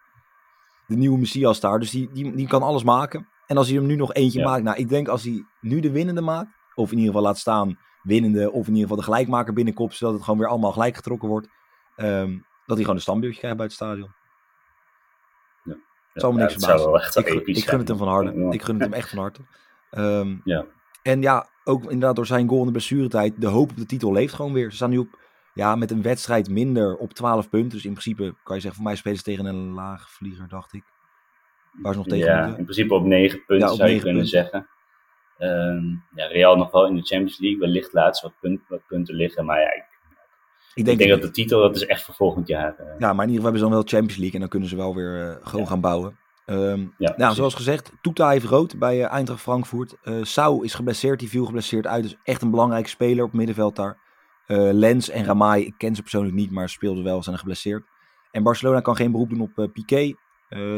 De 0.87 0.97
nieuwe 0.97 1.19
Messias 1.19 1.61
daar. 1.61 1.79
Dus 1.79 1.91
die, 1.91 2.11
die, 2.13 2.35
die 2.35 2.47
kan 2.47 2.63
alles 2.63 2.83
maken. 2.83 3.29
En 3.47 3.57
als 3.57 3.69
hij 3.69 3.77
hem 3.77 3.87
nu 3.87 3.97
nog 3.97 4.13
eentje 4.13 4.39
ja. 4.39 4.45
maakt. 4.45 4.63
Nou, 4.63 4.77
ik 4.77 4.89
denk 4.89 5.09
als 5.09 5.23
hij 5.23 5.45
nu 5.61 5.81
de 5.81 5.91
winnende 5.91 6.21
maakt. 6.21 6.49
Of 6.75 6.91
in 6.91 6.99
ieder 6.99 7.13
geval 7.13 7.27
laat 7.27 7.39
staan 7.39 7.79
winnende. 8.03 8.53
Of 8.53 8.67
in 8.67 8.75
ieder 8.75 8.83
geval 8.83 8.97
de 8.97 9.03
gelijkmaker 9.03 9.53
binnenkomt. 9.53 9.95
Zodat 9.95 10.15
het 10.15 10.23
gewoon 10.23 10.39
weer 10.39 10.49
allemaal 10.49 10.73
gelijk 10.73 10.97
getrokken 10.97 11.29
wordt. 11.29 11.49
Um, 11.97 12.45
hij 12.67 12.77
gewoon 12.77 12.95
een 12.95 13.01
standbeeldje 13.01 13.39
krijgt 13.39 13.57
bij 13.57 13.67
het 13.67 13.75
stadion. 13.75 14.13
Het 16.13 16.23
zal 16.23 16.33
me 16.33 16.39
niks 16.39 16.53
verbazen. 16.53 17.27
Ik, 17.27 17.47
ik 17.47 17.69
gun 17.69 17.79
het 17.79 17.89
hem 17.89 17.97
van 17.97 18.09
harte. 18.09 18.39
Ja. 18.39 18.51
Ik 18.51 18.63
gun 18.63 18.75
het 18.75 18.85
hem 18.85 18.93
echt 18.93 19.09
van 19.09 19.19
harte. 19.19 19.41
Um, 19.91 20.41
ja. 20.45 20.65
En 21.03 21.23
ja, 21.23 21.49
ook 21.65 21.83
inderdaad 21.83 22.17
door 22.17 22.27
zijn 22.27 22.49
goal 22.49 22.61
in 22.61 22.67
de 22.67 22.73
blessuretijd. 22.73 23.41
De 23.41 23.47
hoop 23.47 23.71
op 23.71 23.77
de 23.77 23.87
titel 23.87 24.13
leeft 24.13 24.35
gewoon 24.35 24.53
weer. 24.53 24.71
Ze 24.71 24.77
staan 24.77 24.91
nu 24.91 24.99
op, 24.99 25.19
ja, 25.55 25.77
met 25.77 25.91
een 25.91 26.03
wedstrijd 26.03 26.49
minder 26.51 26.97
op 26.97 27.13
12 27.13 27.49
punten. 27.49 27.71
Dus 27.71 27.85
in 27.85 27.91
principe 27.91 28.35
kan 28.43 28.55
je 28.55 28.63
zeggen, 28.63 28.75
voor 28.81 28.91
mij 28.91 28.97
spelen 28.97 29.19
ze 29.19 29.25
tegen 29.25 29.45
een 29.47 29.71
laagvlieger, 29.73 30.49
dacht 30.49 30.73
ik. 30.73 30.85
Waar 31.73 31.93
ze 31.93 31.99
nog 31.99 32.09
tegen 32.09 32.27
Ja, 32.27 32.39
moeten. 32.39 32.59
in 32.59 32.65
principe 32.65 32.95
op 32.95 33.05
9 33.05 33.45
punten 33.47 33.69
ja, 33.69 33.75
zou 33.75 33.91
je 33.91 34.01
kunnen 34.01 34.23
punten. 34.23 34.41
zeggen. 34.41 34.69
Um, 35.39 36.05
ja, 36.15 36.27
Real 36.27 36.57
nog 36.57 36.71
wel 36.71 36.87
in 36.87 36.95
de 36.95 37.03
Champions 37.03 37.39
League. 37.39 37.59
Wellicht 37.61 37.93
laatst 37.93 38.23
wat, 38.23 38.33
punt, 38.41 38.61
wat 38.69 38.87
punten 38.87 39.15
liggen. 39.15 39.45
Maar 39.45 39.61
ja, 39.61 39.75
ik, 39.75 39.94
ik 40.75 40.85
denk, 40.85 41.01
ik 41.01 41.07
denk 41.07 41.21
dat 41.21 41.29
de 41.29 41.31
titel, 41.31 41.61
dat 41.61 41.77
is 41.77 41.87
echt 41.87 42.03
voor 42.03 42.15
volgend 42.15 42.49
jaar. 42.49 42.75
Uh. 42.81 42.87
Ja, 42.99 43.13
maar 43.13 43.25
in 43.25 43.31
ieder 43.31 43.35
geval 43.35 43.43
hebben 43.43 43.59
ze 43.59 43.65
dan 43.65 43.73
wel 43.73 43.83
Champions 43.83 44.17
League 44.17 44.35
en 44.35 44.41
dan 44.41 44.49
kunnen 44.49 44.69
ze 44.69 44.77
wel 44.77 44.95
weer 44.95 45.29
uh, 45.29 45.37
gewoon 45.43 45.61
ja. 45.61 45.67
gaan 45.71 45.81
bouwen. 45.81 46.19
Um, 46.47 46.95
ja, 46.99 47.15
nou, 47.17 47.35
zoals 47.35 47.55
gezegd, 47.55 47.93
Tuta 48.01 48.29
heeft 48.29 48.45
rood 48.47 48.79
bij 48.79 48.99
uh, 48.99 49.13
Eintracht 49.13 49.41
Frankfurt. 49.41 49.97
Uh, 50.03 50.25
Sau 50.25 50.65
is 50.65 50.75
geblesseerd, 50.75 51.19
die 51.19 51.29
viel 51.29 51.45
geblesseerd 51.45 51.87
uit. 51.87 52.03
Dus 52.03 52.17
echt 52.23 52.43
een 52.43 52.51
belangrijke 52.51 52.89
speler 52.89 53.25
op 53.25 53.33
middenveld 53.33 53.77
daar. 53.77 54.03
Lens 54.47 55.09
en 55.09 55.25
Ramai, 55.25 55.65
ik 55.65 55.75
ken 55.77 55.95
ze 55.95 56.03
persoonlijk 56.03 56.35
niet, 56.35 56.51
maar 56.51 56.69
speelden 56.69 57.05
wel, 57.05 57.23
zijn 57.23 57.39
geblesseerd. 57.39 57.85
En 58.31 58.43
Barcelona 58.43 58.81
kan 58.81 58.97
geen 58.97 59.13
beroep 59.13 59.29
doen 59.29 59.41
op 59.41 59.73
Piqué, 59.73 60.15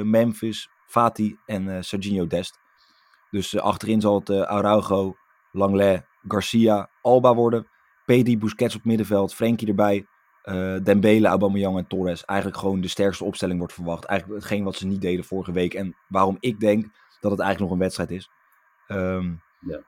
Memphis, 0.03 0.69
Fati 0.87 1.39
en 1.47 1.85
Serginho 1.85 2.27
Dest. 2.27 2.59
Dus 3.31 3.59
achterin 3.59 4.01
zal 4.01 4.19
het 4.19 4.31
Araujo, 4.31 5.17
Langlais, 5.53 6.01
Garcia, 6.29 6.91
Alba 7.03 7.35
worden. 7.35 7.67
Pedri, 8.07 8.39
Busquets 8.39 8.75
op 8.75 8.85
middenveld, 8.85 9.35
Frenkie 9.35 9.69
erbij. 9.69 10.07
Uh, 10.45 10.77
Dembele, 10.83 11.29
Aubameyang 11.29 11.77
en 11.77 11.87
Torres. 11.87 12.25
Eigenlijk 12.25 12.59
gewoon 12.59 12.81
de 12.81 12.89
sterkste 12.89 13.25
opstelling 13.25 13.59
wordt 13.59 13.75
verwacht. 13.75 14.05
Eigenlijk 14.05 14.41
hetgeen 14.41 14.65
wat 14.65 14.77
ze 14.77 14.87
niet 14.87 15.01
deden 15.01 15.25
vorige 15.25 15.53
week. 15.53 15.75
En 15.75 15.97
waarom 16.09 16.37
ik 16.41 16.61
denk 16.61 16.83
dat 17.21 17.31
het 17.31 17.41
eigenlijk 17.41 17.61
nog 17.61 17.71
een 17.71 17.85
wedstrijd 17.85 18.11
is. 18.11 18.31
Um, 18.89 19.43
ja. 19.61 19.81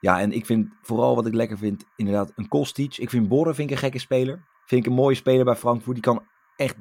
ja, 0.00 0.20
en 0.20 0.32
ik 0.32 0.46
vind 0.46 0.68
vooral 0.82 1.14
wat 1.14 1.26
ik 1.26 1.34
lekker 1.34 1.58
vind, 1.58 1.84
inderdaad, 1.96 2.32
een 2.36 2.48
Kostic. 2.48 2.96
Ik 2.96 3.10
vind 3.10 3.28
Borre 3.28 3.54
vind 3.54 3.70
ik 3.70 3.74
een 3.74 3.82
gekke 3.82 3.98
speler. 3.98 4.44
Vind 4.64 4.84
ik 4.84 4.90
een 4.90 4.96
mooie 4.96 5.14
speler 5.14 5.44
bij 5.44 5.56
Frankfurt. 5.56 5.94
Die 5.94 6.04
kan 6.04 6.26
echt, 6.56 6.76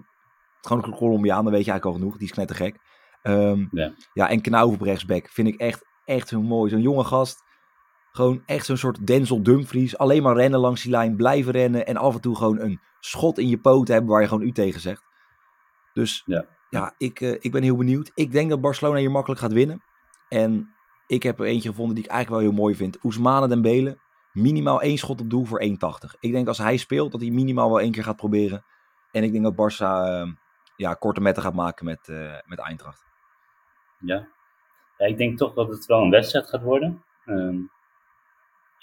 gewoon 0.62 0.84
een 0.84 0.96
Colombiaan, 0.96 1.44
dan 1.44 1.54
weet 1.54 1.66
je 1.66 1.72
eigenlijk 1.72 1.86
al 1.86 2.02
genoeg. 2.02 2.18
Die 2.18 2.28
is 2.28 2.34
knettergek. 2.34 2.78
Um, 3.24 3.70
ja. 3.72 3.94
ja, 4.14 4.30
en 4.30 4.42
Knauf 4.42 4.74
op 4.74 4.82
rechtsback 4.82 5.30
vind 5.30 5.48
ik 5.48 5.56
echt, 5.56 5.86
echt 6.06 6.30
heel 6.30 6.42
mooi. 6.42 6.70
Zo'n 6.70 6.82
jonge 6.82 7.04
gast 7.04 7.44
gewoon 8.12 8.44
echt 8.46 8.66
zo'n 8.66 8.78
soort 8.78 9.08
Denzel 9.08 9.44
Dumfries. 9.44 9.98
Alleen 9.98 10.24
maar 10.24 10.36
rennen 10.36 10.60
langs 10.60 10.82
die 10.82 10.92
lijn, 10.92 11.16
blijven 11.16 11.52
rennen. 11.52 11.86
En 11.86 11.98
af 11.98 12.16
en 12.16 12.22
toe 12.22 12.36
gewoon 12.36 12.60
een 12.60 12.80
schot 13.00 13.38
in 13.38 13.48
je 13.48 13.58
poot 13.58 13.88
hebben 13.88 14.10
waar 14.10 14.22
je 14.22 14.28
gewoon 14.28 14.48
u 14.48 14.52
tegen 14.52 14.82
zegt. 14.82 15.04
Dus 15.94 16.24
ja, 16.26 16.46
ja 16.70 16.94
ik, 16.98 17.20
uh, 17.20 17.36
ik 17.40 17.52
ben 17.52 17.64
heel 17.64 17.76
benieuwd. 17.76 18.12
Ik 18.14 18.32
denk 18.32 18.50
dat 18.50 18.62
Barcelona 18.62 19.00
hier 19.00 19.12
makkelijk 19.12 19.42
gaat 19.42 19.54
winnen. 19.54 19.84
En 20.30 20.74
ik 21.08 21.24
heb 21.24 21.40
er 21.40 21.46
eentje 21.46 21.70
gevonden 21.70 21.96
die 21.96 22.04
ik 22.04 22.10
eigenlijk 22.10 22.42
wel 22.42 22.52
heel 22.52 22.62
mooi 22.62 22.76
vind. 22.76 22.98
Ousmane 23.02 23.48
Dembele. 23.48 23.98
Minimaal 24.32 24.82
één 24.82 24.98
schot 24.98 25.22
op 25.22 25.30
doel 25.30 25.46
voor 25.46 25.64
1,80. 25.64 26.20
Ik 26.20 26.32
denk 26.32 26.48
als 26.48 26.58
hij 26.58 26.78
speelt 26.78 27.12
dat 27.12 27.22
hij 27.22 27.30
minimaal 27.30 27.70
wel 27.70 27.80
één 27.80 27.92
keer 27.92 28.04
gaat 28.04 28.16
proberen. 28.16 28.66
En 29.12 29.24
ik 29.24 29.32
denk 29.32 29.44
dat 29.44 29.54
Barça 29.54 30.08
uh, 30.28 30.34
ja, 30.76 30.94
korte 30.94 31.22
metten 31.22 31.44
gaat 31.44 31.54
maken 31.54 31.86
met, 31.86 32.08
uh, 32.08 32.34
met 32.46 32.60
Eintracht. 32.60 33.04
Ja. 34.00 34.28
ja, 34.98 35.06
ik 35.06 35.18
denk 35.18 35.38
toch 35.38 35.54
dat 35.54 35.68
het 35.68 35.86
wel 35.86 36.02
een 36.02 36.10
wedstrijd 36.10 36.50
gaat 36.50 36.62
worden. 36.62 37.04
Um, 37.26 37.72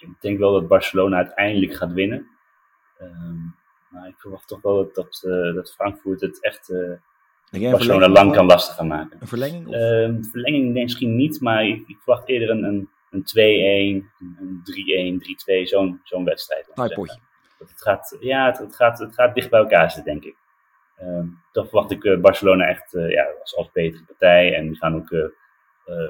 ik 0.01 0.21
denk 0.21 0.39
wel 0.39 0.53
dat 0.53 0.69
Barcelona 0.69 1.17
uiteindelijk 1.17 1.75
gaat 1.75 1.93
winnen. 1.93 2.29
Um, 3.03 3.55
maar 3.89 4.09
ik 4.09 4.15
verwacht 4.19 4.49
toch 4.49 4.61
wel 4.61 4.75
dat, 4.75 4.95
dat, 4.95 5.23
uh, 5.27 5.55
dat 5.55 5.73
Frankfurt 5.73 6.21
het 6.21 6.43
echt 6.43 6.73
Barcelona 7.51 8.09
lang 8.09 8.33
kan 8.33 8.47
lastig 8.47 8.75
gaan 8.75 8.87
maken. 8.87 9.19
Een 9.21 9.27
verlenging? 9.27 9.67
Of? 9.67 9.75
Um, 9.75 10.25
verlenging 10.25 10.73
misschien 10.73 11.17
niet, 11.17 11.41
maar 11.41 11.67
ik, 11.67 11.85
ik 11.87 11.97
verwacht 11.97 12.29
eerder 12.29 12.51
een, 12.51 12.63
een, 12.63 12.89
een 13.11 14.03
2-1, 14.03 14.07
een 14.19 15.23
3-1, 15.23 15.63
3-2, 15.63 15.63
zo'n 15.63 16.01
zo'n 16.05 16.25
wedstrijd. 16.25 16.71
Taai 16.75 16.95
potje. 16.95 17.19
Het 17.59 17.83
gaat, 17.83 18.17
ja, 18.21 18.47
het, 18.47 18.59
het, 18.59 18.77
gaat, 18.77 18.99
het 18.99 19.15
gaat 19.15 19.35
dicht 19.35 19.51
bij 19.51 19.61
elkaar 19.61 19.91
zitten, 19.91 20.13
denk 20.13 20.25
ik. 20.25 20.37
Um, 21.01 21.41
toch 21.53 21.69
verwacht 21.69 21.91
ik 21.91 22.05
uh, 22.05 22.21
Barcelona 22.21 22.67
echt 22.67 22.93
ja, 22.93 23.27
als, 23.41 23.57
als 23.57 23.71
betere 23.73 24.05
partij. 24.05 24.55
En 24.55 24.67
die 24.67 24.77
gaan 24.77 24.95
ook 24.95 25.33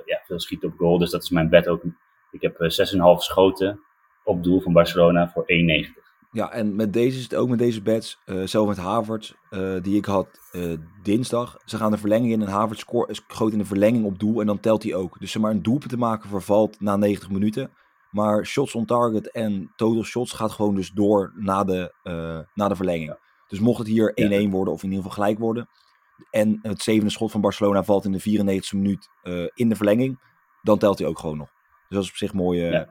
ja, 0.04 0.20
veel 0.24 0.40
schieten 0.40 0.68
op 0.68 0.78
goal. 0.78 0.98
Dus 0.98 1.10
dat 1.10 1.22
is 1.22 1.30
mijn 1.30 1.48
bet 1.48 1.68
ook. 1.68 1.82
Ik 2.30 2.42
heb 2.42 2.54
6,5 2.54 2.68
schoten 3.16 3.80
op 4.24 4.42
doel 4.42 4.60
van 4.60 4.72
Barcelona 4.72 5.28
voor 5.28 5.42
1,90. 5.42 6.06
Ja, 6.30 6.50
en 6.50 6.76
met 6.76 6.92
deze 6.92 7.16
is 7.16 7.22
het 7.22 7.34
ook 7.34 7.48
met 7.48 7.58
deze 7.58 7.82
bets. 7.82 8.18
zelf 8.44 8.68
met 8.68 8.76
Havertz, 8.76 9.32
die 9.82 9.96
ik 9.96 10.04
had 10.04 10.28
dinsdag. 11.02 11.56
Ze 11.64 11.76
gaan 11.76 11.90
de 11.90 11.98
verlenging 11.98 12.32
in 12.32 12.42
en 12.42 12.48
Havertz 12.48 12.84
schoot 13.28 13.52
in 13.52 13.58
de 13.58 13.64
verlenging 13.64 14.04
op 14.04 14.18
doel. 14.18 14.40
En 14.40 14.46
dan 14.46 14.60
telt 14.60 14.82
hij 14.82 14.94
ook. 14.94 15.20
Dus 15.20 15.30
ze 15.30 15.40
maar 15.40 15.50
een 15.50 15.62
doelpunt 15.62 15.90
te 15.90 15.98
maken 15.98 16.28
vervalt 16.28 16.80
na 16.80 16.96
90 16.96 17.30
minuten. 17.30 17.70
Maar 18.10 18.46
shots 18.46 18.74
on 18.74 18.84
target 18.84 19.30
en 19.30 19.72
total 19.76 20.02
shots 20.02 20.32
gaat 20.32 20.52
gewoon 20.52 20.74
dus 20.74 20.90
door 20.90 21.32
na 21.36 21.64
de, 21.64 21.94
uh, 22.04 22.38
na 22.54 22.68
de 22.68 22.76
verlenging. 22.76 23.08
Ja. 23.08 23.18
Dus 23.48 23.60
mocht 23.60 23.78
het 23.78 23.86
hier 23.86 24.10
1-1 24.10 24.14
ja. 24.14 24.48
worden 24.48 24.74
of 24.74 24.82
in 24.82 24.90
ieder 24.90 25.04
geval 25.04 25.22
gelijk 25.22 25.38
worden. 25.38 25.68
En 26.30 26.58
het 26.62 26.82
zevende 26.82 27.10
schot 27.10 27.30
van 27.30 27.40
Barcelona 27.40 27.82
valt 27.82 28.04
in 28.04 28.12
de 28.12 28.60
94e 28.60 28.76
minuut 28.76 29.08
uh, 29.22 29.46
in 29.54 29.68
de 29.68 29.76
verlenging. 29.76 30.20
Dan 30.62 30.78
telt 30.78 30.98
hij 30.98 31.08
ook 31.08 31.18
gewoon 31.18 31.36
nog. 31.36 31.48
Dus 31.88 31.96
dat 31.96 32.02
is 32.02 32.10
op 32.10 32.16
zich 32.16 32.32
mooi. 32.32 32.66
Uh... 32.66 32.72
Ja. 32.72 32.88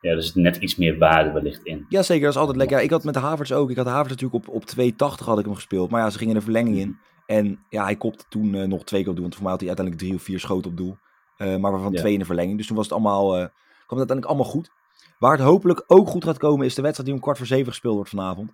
ja, 0.00 0.10
er 0.10 0.22
zit 0.22 0.34
net 0.34 0.56
iets 0.56 0.76
meer 0.76 0.98
waarde 0.98 1.32
wellicht 1.32 1.64
in. 1.64 1.86
Ja, 1.88 2.02
zeker. 2.02 2.24
Dat 2.24 2.34
is 2.34 2.38
altijd 2.38 2.56
lekker. 2.56 2.76
Ja, 2.76 2.82
ik 2.82 2.90
had 2.90 3.04
met 3.04 3.14
de 3.14 3.20
Havertz 3.20 3.52
ook. 3.52 3.70
Ik 3.70 3.76
had 3.76 3.86
Havertz 3.86 4.22
natuurlijk 4.22 4.48
op, 4.48 4.54
op 4.54 4.64
2,80 4.64 5.24
had 5.24 5.38
ik 5.38 5.44
hem 5.44 5.54
gespeeld. 5.54 5.90
Maar 5.90 6.00
ja, 6.00 6.10
ze 6.10 6.18
gingen 6.18 6.34
de 6.34 6.40
verlenging 6.40 6.76
in. 6.76 6.98
En 7.26 7.64
ja, 7.68 7.84
hij 7.84 7.96
kopte 7.96 8.24
toen 8.28 8.54
uh, 8.54 8.66
nog 8.66 8.84
twee 8.84 9.00
keer 9.00 9.10
op 9.10 9.14
doel. 9.16 9.24
Want 9.24 9.34
voor 9.34 9.42
mij 9.42 9.52
had 9.52 9.60
hij 9.60 9.68
uiteindelijk 9.68 10.06
drie 10.06 10.18
of 10.18 10.24
vier 10.24 10.40
schoten 10.40 10.70
op 10.70 10.76
doel. 10.76 10.96
Uh, 11.38 11.56
maar 11.56 11.70
waarvan 11.70 11.92
ja. 11.92 11.98
twee 11.98 12.12
in 12.12 12.18
de 12.18 12.24
verlenging. 12.24 12.56
Dus 12.56 12.66
toen 12.66 12.76
was 12.76 12.84
het 12.84 12.94
allemaal, 12.94 13.24
uh, 13.24 13.46
kwam 13.86 13.98
het 13.98 14.10
uiteindelijk 14.10 14.26
allemaal 14.26 14.52
goed. 14.52 14.70
Waar 15.18 15.32
het 15.32 15.46
hopelijk 15.46 15.84
ook 15.86 16.08
goed 16.08 16.24
gaat 16.24 16.38
komen 16.38 16.66
is 16.66 16.74
de 16.74 16.82
wedstrijd 16.82 17.08
die 17.08 17.18
om 17.18 17.24
kwart 17.24 17.38
voor 17.38 17.46
zeven 17.46 17.66
gespeeld 17.66 17.94
wordt 17.94 18.10
vanavond. 18.10 18.50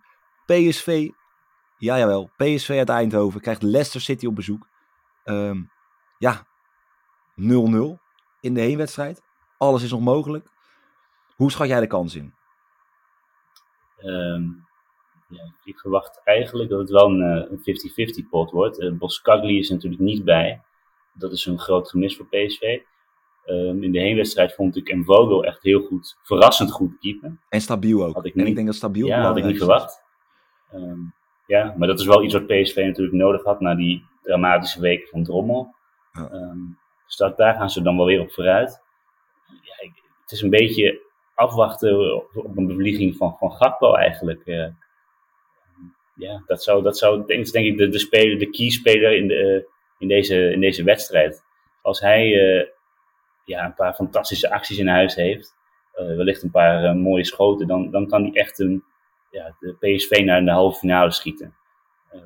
PSV, 0.46 1.08
ja 1.78 1.98
jawel, 1.98 2.30
PSV 2.36 2.70
uit 2.70 2.88
Eindhoven 2.88 3.40
krijgt 3.40 3.62
Leicester 3.62 4.00
City 4.00 4.26
op 4.26 4.34
bezoek. 4.34 4.68
Um, 5.24 5.70
ja, 6.18 6.46
0-0 7.40 7.44
in 8.40 8.54
de 8.54 8.60
heenwedstrijd. 8.60 9.22
Alles 9.60 9.82
is 9.82 9.90
nog 9.90 10.00
mogelijk. 10.00 10.46
Hoe 11.36 11.50
schat 11.50 11.68
jij 11.68 11.80
de 11.80 11.86
kans 11.86 12.14
in? 12.14 12.34
Um, 14.04 14.66
ja, 15.28 15.52
ik 15.64 15.78
verwacht 15.78 16.20
eigenlijk 16.24 16.70
dat 16.70 16.78
het 16.78 16.90
wel 16.90 17.10
een 17.10 17.58
50-50 18.24 18.28
pot 18.30 18.50
wordt. 18.50 18.80
Uh, 18.80 18.92
Boskagli 18.92 19.58
is 19.58 19.70
natuurlijk 19.70 20.02
niet 20.02 20.24
bij. 20.24 20.62
Dat 21.12 21.32
is 21.32 21.46
een 21.46 21.58
groot 21.58 21.88
gemis 21.88 22.16
voor 22.16 22.26
PSV. 22.26 22.80
Um, 23.46 23.82
in 23.82 23.92
de 23.92 23.98
heenwedstrijd 23.98 24.54
vond 24.54 24.76
ik 24.76 24.94
Mvogo 24.94 25.42
echt 25.42 25.62
heel 25.62 25.80
goed, 25.80 26.16
verrassend 26.22 26.70
goed 26.70 26.98
keeper. 26.98 27.36
En 27.48 27.60
stabiel 27.60 28.04
ook. 28.04 28.14
Had 28.14 28.24
ik 28.24 28.34
niet, 28.34 28.44
en 28.44 28.50
ik 28.50 28.54
denk 28.54 28.66
dat 28.66 28.76
stabiel 28.76 29.06
Ja, 29.06 29.22
had 29.22 29.36
ik 29.36 29.44
niet 29.44 29.58
verwacht. 29.58 30.02
Um, 30.74 31.14
ja, 31.46 31.74
maar 31.78 31.88
dat 31.88 32.00
is 32.00 32.06
wel 32.06 32.24
iets 32.24 32.34
wat 32.34 32.46
PSV 32.46 32.76
natuurlijk 32.76 33.16
nodig 33.16 33.44
had 33.44 33.60
na 33.60 33.74
die 33.74 34.04
dramatische 34.22 34.80
weken 34.80 35.08
van 35.08 35.24
Drommel. 35.24 35.74
Ja. 36.12 36.30
Um, 36.32 36.78
dus 37.06 37.16
daar 37.16 37.54
gaan 37.54 37.70
ze 37.70 37.82
dan 37.82 37.96
wel 37.96 38.06
weer 38.06 38.20
op 38.20 38.32
vooruit. 38.32 38.88
Het 40.22 40.38
is 40.38 40.42
een 40.42 40.50
beetje 40.50 41.00
afwachten 41.34 42.16
op, 42.34 42.56
een 42.56 42.66
bevlieging 42.66 43.16
van, 43.16 43.36
van 43.38 43.52
Gakpo 43.52 43.94
eigenlijk. 43.94 44.42
Uh, 44.44 44.66
ja, 46.14 46.42
dat 46.46 46.62
zou, 46.62 46.82
dat 46.82 46.98
zou 46.98 47.26
denk, 47.26 47.50
denk 47.50 47.66
ik 47.66 47.78
de, 47.78 47.88
de, 47.88 47.98
speler, 47.98 48.38
de 48.38 48.50
keyspeler 48.50 49.16
in, 49.16 49.28
de, 49.28 49.34
uh, 49.34 49.62
in, 49.98 50.08
deze, 50.08 50.52
in 50.52 50.60
deze 50.60 50.84
wedstrijd. 50.84 51.42
Als 51.82 52.00
hij 52.00 52.26
uh, 52.26 52.66
ja, 53.44 53.64
een 53.64 53.74
paar 53.74 53.94
fantastische 53.94 54.50
acties 54.50 54.78
in 54.78 54.88
huis 54.88 55.14
heeft, 55.14 55.58
wellicht 55.92 56.42
een 56.42 56.50
paar 56.50 56.96
mooie 56.96 57.24
schoten, 57.24 57.66
dan, 57.66 57.90
dan 57.90 58.08
kan 58.08 58.22
hij 58.22 58.32
echt 58.32 58.58
een, 58.58 58.84
ja, 59.30 59.56
de 59.60 59.72
PSV 59.72 60.22
naar 60.24 60.44
de 60.44 60.50
halve 60.50 60.78
finale 60.78 61.10
schieten. 61.10 61.54
Uh, 62.14 62.20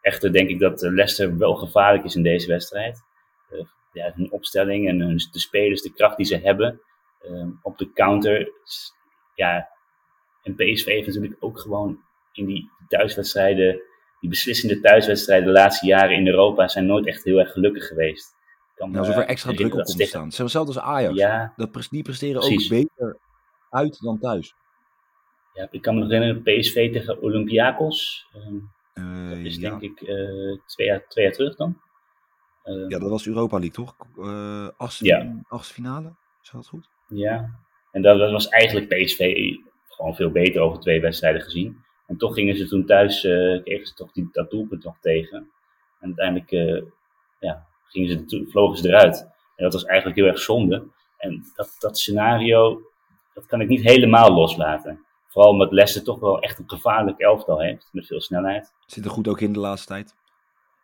echter 0.00 0.32
denk 0.32 0.48
ik 0.48 0.60
dat 0.60 0.80
Leicester 0.80 1.38
wel 1.38 1.54
gevaarlijk 1.54 2.04
is 2.04 2.14
in 2.14 2.22
deze 2.22 2.48
wedstrijd. 2.48 3.04
Ja, 3.96 4.12
hun 4.14 4.32
opstelling 4.32 4.88
en 4.88 5.00
hun, 5.00 5.16
de 5.30 5.38
spelers, 5.38 5.82
de 5.82 5.92
kracht 5.92 6.16
die 6.16 6.26
ze 6.26 6.36
hebben 6.36 6.80
op 7.62 7.78
de 7.78 7.92
counter. 7.92 8.52
Ja, 9.34 9.68
en 10.42 10.54
PSV 10.54 10.84
heeft 10.84 11.06
natuurlijk 11.06 11.36
ook 11.44 11.60
gewoon 11.60 12.00
in 12.32 12.46
die 12.46 12.70
thuiswedstrijden, 12.88 13.82
die 14.20 14.30
beslissende 14.30 14.80
thuiswedstrijden 14.80 15.46
de 15.46 15.52
laatste 15.52 15.86
jaren 15.86 16.16
in 16.16 16.26
Europa 16.26 16.68
zijn 16.68 16.86
nooit 16.86 17.06
echt 17.06 17.24
heel 17.24 17.38
erg 17.38 17.52
gelukkig 17.52 17.86
geweest. 17.86 18.34
Kan, 18.74 18.90
ja, 18.90 18.98
alsof 18.98 19.16
er 19.16 19.26
extra 19.26 19.52
druk 19.52 19.74
op 19.74 19.82
komt 19.82 19.96
te 19.96 20.04
staan. 20.04 20.32
Zelfs 20.32 20.54
als 20.54 20.78
Ajax. 20.78 21.14
Ja, 21.14 21.52
dat, 21.56 21.86
die 21.90 22.02
presteren 22.02 22.40
precies. 22.40 22.72
ook 22.72 22.78
beter 22.78 23.18
uit 23.70 24.00
dan 24.00 24.18
thuis. 24.18 24.54
Ja, 25.52 25.68
ik 25.70 25.82
kan 25.82 25.94
me 25.94 26.00
nog 26.00 26.10
herinneren, 26.10 26.42
PSV 26.42 26.92
tegen 26.92 27.22
Olympiakos. 27.22 28.26
Uh, 28.94 29.28
dat 29.28 29.38
is 29.38 29.56
ja. 29.56 29.70
denk 29.70 29.82
ik 29.82 30.00
uh, 30.00 30.58
twee, 30.66 30.86
jaar, 30.86 31.06
twee 31.08 31.24
jaar 31.24 31.34
terug 31.34 31.56
dan. 31.56 31.80
Uh, 32.66 32.88
ja, 32.88 32.98
dat 32.98 33.10
was 33.10 33.26
Europa 33.26 33.58
League, 33.58 33.84
toch? 33.84 33.96
Uh, 34.18 34.68
achtste, 34.76 35.04
ja. 35.04 35.42
achtste 35.48 35.74
finale, 35.74 36.12
is 36.42 36.50
dat 36.50 36.66
goed? 36.66 36.88
Ja, 37.08 37.50
en 37.90 38.02
dat, 38.02 38.18
dat, 38.18 38.30
was 38.30 38.48
eigenlijk 38.48 38.88
PSV 38.88 39.52
gewoon 39.88 40.14
veel 40.14 40.30
beter 40.30 40.60
over 40.60 40.80
twee 40.80 41.00
wedstrijden 41.00 41.42
gezien. 41.42 41.84
En 42.06 42.16
toch 42.16 42.34
gingen 42.34 42.56
ze 42.56 42.68
toen 42.68 42.86
thuis, 42.86 43.20
kregen 43.20 43.86
ze 43.86 43.94
toch 43.94 44.12
die, 44.12 44.28
dat 44.32 44.50
doelpunt 44.50 44.84
nog 44.84 44.96
tegen. 45.00 45.50
En 46.00 46.14
uiteindelijk, 46.16 46.50
ja, 47.40 47.66
gingen 47.88 48.28
ze, 48.28 48.46
vlogen 48.48 48.78
ze 48.78 48.88
eruit. 48.88 49.20
En 49.56 49.64
dat 49.64 49.72
was 49.72 49.84
eigenlijk 49.84 50.18
heel 50.18 50.26
erg 50.26 50.38
zonde. 50.38 50.86
En 51.16 51.44
dat, 51.54 51.76
dat 51.78 51.98
scenario, 51.98 52.82
dat 53.34 53.46
kan 53.46 53.60
ik 53.60 53.68
niet 53.68 53.82
helemaal 53.82 54.32
loslaten. 54.32 55.04
Vooral 55.28 55.50
omdat 55.50 55.72
Leicester 55.72 56.04
toch 56.04 56.18
wel 56.18 56.40
echt 56.40 56.58
een 56.58 56.70
gevaarlijk 56.70 57.18
elftal 57.18 57.60
heeft, 57.60 57.88
met 57.92 58.06
veel 58.06 58.20
snelheid. 58.20 58.72
Zit 58.86 59.04
er 59.04 59.10
goed 59.10 59.28
ook 59.28 59.40
in 59.40 59.52
de 59.52 59.58
laatste 59.58 59.86
tijd. 59.86 60.14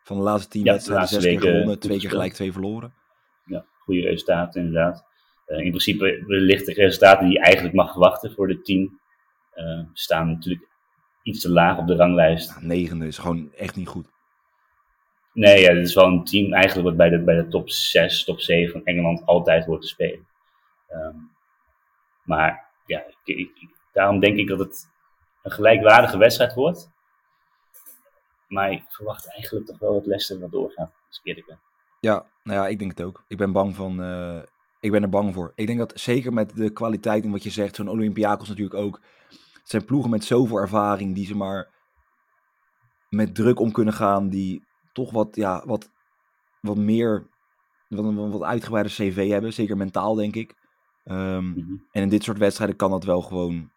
Van 0.03 0.17
de 0.17 0.23
laatste 0.23 0.49
tien 0.49 0.63
wedstrijden, 0.63 1.07
zes 1.07 1.25
keer 1.25 1.39
gewonnen, 1.39 1.79
twee 1.79 1.99
keer 1.99 2.09
gelijk, 2.09 2.33
twee 2.33 2.51
verloren. 2.51 2.93
Ja, 3.45 3.65
goede 3.79 4.01
resultaten 4.01 4.61
inderdaad. 4.61 5.05
Uh, 5.47 5.57
in 5.57 5.69
principe 5.69 6.23
ligt 6.27 6.65
de 6.65 6.73
resultaten 6.73 7.25
die 7.25 7.33
je 7.33 7.43
eigenlijk 7.43 7.75
mag 7.75 7.91
verwachten 7.91 8.33
voor 8.33 8.47
de 8.47 8.61
team. 8.61 8.99
Uh, 9.55 9.79
staan 9.93 10.27
natuurlijk 10.27 10.67
iets 11.23 11.41
te 11.41 11.49
laag 11.49 11.77
op 11.77 11.87
de 11.87 11.95
ranglijst. 11.95 12.61
Negende 12.61 13.07
is 13.07 13.17
gewoon 13.17 13.53
echt 13.53 13.75
niet 13.75 13.87
goed. 13.87 14.11
Nee, 15.33 15.61
ja, 15.61 15.73
dit 15.73 15.87
is 15.87 15.93
wel 15.93 16.05
een 16.05 16.23
team 16.23 16.53
eigenlijk 16.53 16.87
wat 16.87 16.97
bij 16.97 17.09
de, 17.09 17.19
bij 17.19 17.35
de 17.35 17.47
top 17.47 17.69
6, 17.69 18.23
top 18.23 18.39
7 18.39 18.71
van 18.71 18.83
Engeland 18.83 19.25
altijd 19.25 19.65
wordt 19.65 19.81
te 19.81 19.87
spelen. 19.87 20.27
Um, 20.89 21.31
maar 22.23 22.69
ja, 22.85 23.03
ik, 23.23 23.37
ik, 23.37 23.69
daarom 23.93 24.19
denk 24.19 24.37
ik 24.37 24.47
dat 24.47 24.59
het 24.59 24.91
een 25.43 25.51
gelijkwaardige 25.51 26.17
wedstrijd 26.17 26.53
wordt. 26.53 26.91
Maar 28.53 28.71
ik 28.71 28.83
verwacht 28.87 29.31
eigenlijk 29.31 29.65
toch 29.65 29.79
wel 29.79 29.93
dat 29.93 30.05
Leicester 30.05 30.39
wat 30.39 30.51
doorgaat, 30.51 30.91
als 31.07 31.19
ik 31.19 31.25
eerlijk 31.25 31.47
ben. 31.47 31.59
Ja, 31.99 32.25
nou 32.43 32.59
ja, 32.59 32.67
ik 32.67 32.79
denk 32.79 32.91
het 32.97 33.01
ook. 33.01 33.23
Ik 33.27 33.37
ben 33.37 33.51
bang 33.51 33.75
van, 33.75 34.01
uh, 34.01 34.41
ik 34.79 34.91
ben 34.91 35.01
er 35.01 35.09
bang 35.09 35.33
voor. 35.33 35.51
Ik 35.55 35.67
denk 35.67 35.79
dat 35.79 35.99
zeker 35.99 36.33
met 36.33 36.55
de 36.55 36.69
kwaliteit 36.69 37.23
en 37.23 37.31
wat 37.31 37.43
je 37.43 37.49
zegt, 37.49 37.75
zo'n 37.75 37.87
Olympiakos 37.87 38.47
natuurlijk 38.47 38.79
ook. 38.79 38.99
Het 39.29 39.69
zijn 39.69 39.85
ploegen 39.85 40.09
met 40.09 40.23
zoveel 40.23 40.57
ervaring 40.57 41.15
die 41.15 41.25
ze 41.25 41.35
maar 41.35 41.69
met 43.09 43.35
druk 43.35 43.59
om 43.59 43.71
kunnen 43.71 43.93
gaan, 43.93 44.29
die 44.29 44.63
toch 44.91 45.11
wat, 45.11 45.35
ja, 45.35 45.63
wat, 45.65 45.89
wat 46.61 46.77
meer, 46.77 47.27
wat 47.87 48.05
een 48.05 48.31
wat 48.31 48.41
uitgebreide 48.41 48.89
cv 48.89 49.29
hebben. 49.29 49.53
Zeker 49.53 49.77
mentaal, 49.77 50.15
denk 50.15 50.35
ik. 50.35 50.55
Um, 51.05 51.45
mm-hmm. 51.45 51.87
En 51.91 52.01
in 52.01 52.09
dit 52.09 52.23
soort 52.23 52.37
wedstrijden 52.37 52.75
kan 52.75 52.91
dat 52.91 53.03
wel 53.03 53.21
gewoon 53.21 53.71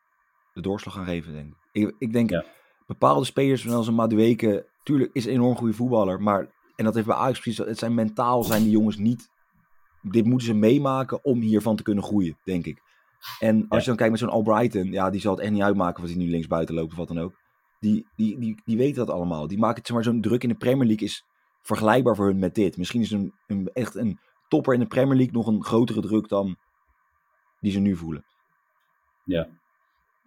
de 0.53 0.61
doorslag 0.61 0.95
gaan 0.95 1.05
geven, 1.05 1.33
denk 1.33 1.53
ik. 1.53 1.57
Ik, 1.73 1.95
ik 1.99 2.13
denk, 2.13 2.31
ja. 2.31 2.45
Bepaalde 2.87 3.25
spelers, 3.25 3.63
zoals 3.63 3.87
een 3.87 3.95
Madueke, 3.95 4.67
tuurlijk 4.83 5.11
is 5.13 5.25
een 5.25 5.33
enorm 5.33 5.57
goede 5.57 5.75
voetballer. 5.75 6.23
Maar, 6.23 6.51
en 6.77 6.85
dat 6.85 6.95
heeft 6.95 7.07
bij 7.07 7.17
Ajax 7.17 7.41
precies, 7.41 7.67
het 7.67 7.79
zijn 7.79 7.95
mentaal 7.95 8.43
zijn 8.43 8.63
die 8.63 8.73
jongens 8.73 8.97
niet... 8.97 9.35
Dit 10.03 10.25
moeten 10.25 10.47
ze 10.47 10.55
meemaken 10.55 11.25
om 11.25 11.41
hiervan 11.41 11.77
te 11.77 11.83
kunnen 11.83 12.05
groeien, 12.05 12.39
denk 12.45 12.67
ik. 12.67 12.83
En 13.39 13.57
als 13.57 13.69
ja. 13.69 13.79
je 13.79 13.87
dan 13.87 13.97
kijkt 13.97 14.11
met 14.11 14.21
zo'n 14.21 14.29
Albrighton, 14.29 14.93
ja, 14.93 15.11
die 15.11 15.21
zal 15.21 15.33
het 15.33 15.41
echt 15.41 15.53
niet 15.53 15.63
uitmaken 15.63 16.03
of 16.03 16.09
hij 16.09 16.19
nu 16.19 16.31
links 16.31 16.47
buiten 16.47 16.75
loopt 16.75 16.91
of 16.91 16.99
wat 16.99 17.09
dan 17.09 17.19
ook 17.19 17.35
die, 17.81 18.07
die, 18.17 18.39
die, 18.39 18.61
die 18.65 18.77
weten 18.77 19.07
dat 19.07 19.15
allemaal. 19.15 19.47
Die 19.47 19.59
maken 19.59 19.83
zeg 19.87 19.95
maar, 19.95 20.05
zo'n 20.05 20.21
druk 20.21 20.43
in 20.43 20.49
de 20.49 20.55
Premier 20.55 20.87
League 20.87 21.07
is 21.07 21.25
vergelijkbaar 21.63 22.17
voor 22.17 22.27
hun 22.27 22.39
met 22.39 22.55
dit. 22.55 22.77
Misschien 22.77 23.01
is 23.01 23.11
een, 23.11 23.33
een, 23.47 23.71
echt 23.73 23.95
een 23.95 24.19
topper 24.49 24.75
in 24.75 24.81
de 24.81 24.87
Premier 24.87 25.17
League 25.17 25.35
nog 25.35 25.47
een 25.47 25.65
grotere 25.65 26.01
druk 26.01 26.29
dan 26.29 26.57
die 27.61 27.73
ze 27.73 27.79
nu 27.79 27.97
voelen. 27.97 28.25
Ja, 29.25 29.49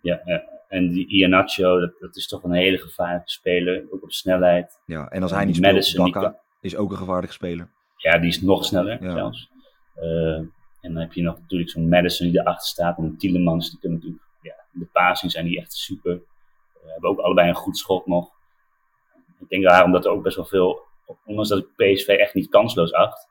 Ja, 0.02 0.22
ja. 0.26 0.44
en 0.68 0.90
die 0.92 1.08
Ianacho, 1.08 1.80
dat, 1.80 1.92
dat 2.00 2.16
is 2.16 2.28
toch 2.28 2.44
een 2.44 2.52
hele 2.54 2.78
gevaarlijke 2.78 3.30
speler, 3.30 3.86
ook 3.92 4.04
op 4.04 4.12
snelheid. 4.12 4.80
Ja, 4.86 5.08
en 5.10 5.22
als 5.22 5.32
hij 5.32 5.46
niet 5.46 5.56
speelt, 5.56 5.74
Madison, 5.74 6.12
die 6.12 6.32
is 6.62 6.76
ook 6.76 6.92
een 6.92 6.98
gevaarlijke 6.98 7.34
speler. 7.36 7.70
Ja, 7.96 8.18
die 8.18 8.30
is 8.30 8.42
nog 8.42 8.66
sneller 8.66 9.04
Ja. 9.04 9.12
zelfs. 9.14 9.50
Eh, 9.96 10.36
en 10.82 10.94
dan 10.94 10.96
heb 10.96 11.14
je 11.14 11.22
nog 11.22 11.40
natuurlijk 11.40 11.70
zo'n 11.70 11.90
Madison 11.90 12.28
die 12.30 12.40
erachter 12.40 12.68
staat. 12.68 12.98
En 12.98 13.18
Tielemans, 13.18 13.70
die 13.70 13.80
kunnen 13.80 13.98
natuurlijk, 13.98 14.26
ja, 14.42 14.54
de 14.72 14.86
passing 14.94 15.32
zijn 15.32 15.46
die 15.46 15.60
echt 15.60 15.74
super. 15.74 16.12
Eh, 16.14 16.92
hebben 16.92 17.10
ook 17.10 17.20
allebei 17.20 17.50
een 17.50 17.56
goed 17.56 17.78
schot 17.78 18.06
nog. 18.08 18.30
Ik 19.40 19.50
denk 19.50 19.64
daarom 19.64 19.92
dat 19.92 20.06
er 20.06 20.12
ook 20.12 20.24
best 20.24 20.36
wel 20.36 20.46
veel, 20.46 20.82
ondanks 21.26 21.50
dat 21.50 21.60
ik 21.60 21.68
PSV 21.76 22.08
echt 22.08 22.34
niet 22.34 22.50
kansloos 22.50 22.94
acht. 22.94 23.28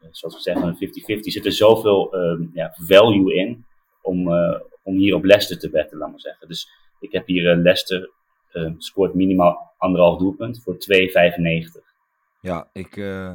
eh, 0.00 0.08
zoals 0.10 0.34
we 0.34 0.40
zeggen, 0.40 0.66
een 0.66 0.76
50-50, 0.76 1.32
zit 1.32 1.44
er 1.46 1.52
zoveel 1.52 2.12
ehm, 2.12 2.46
ja, 2.52 2.74
value 2.74 3.34
in 3.34 3.64
om, 4.02 4.28
om 4.90 4.96
hier 4.96 5.14
op 5.14 5.24
Leicester 5.24 5.58
te 5.58 5.70
betten, 5.70 5.98
laat 5.98 6.10
maar 6.10 6.20
zeggen. 6.20 6.48
Dus 6.48 6.70
ik 7.00 7.12
heb 7.12 7.26
hier 7.26 7.50
eh, 7.50 7.62
Leicester 7.62 8.10
eh, 8.52 8.70
scoort 8.78 9.14
minimaal 9.14 9.72
anderhalf 9.78 10.18
doelpunt 10.18 10.62
voor 10.62 10.74
2,95. 10.74 10.78
Ja, 12.40 12.68
ik, 12.72 12.96
eh, 12.96 13.32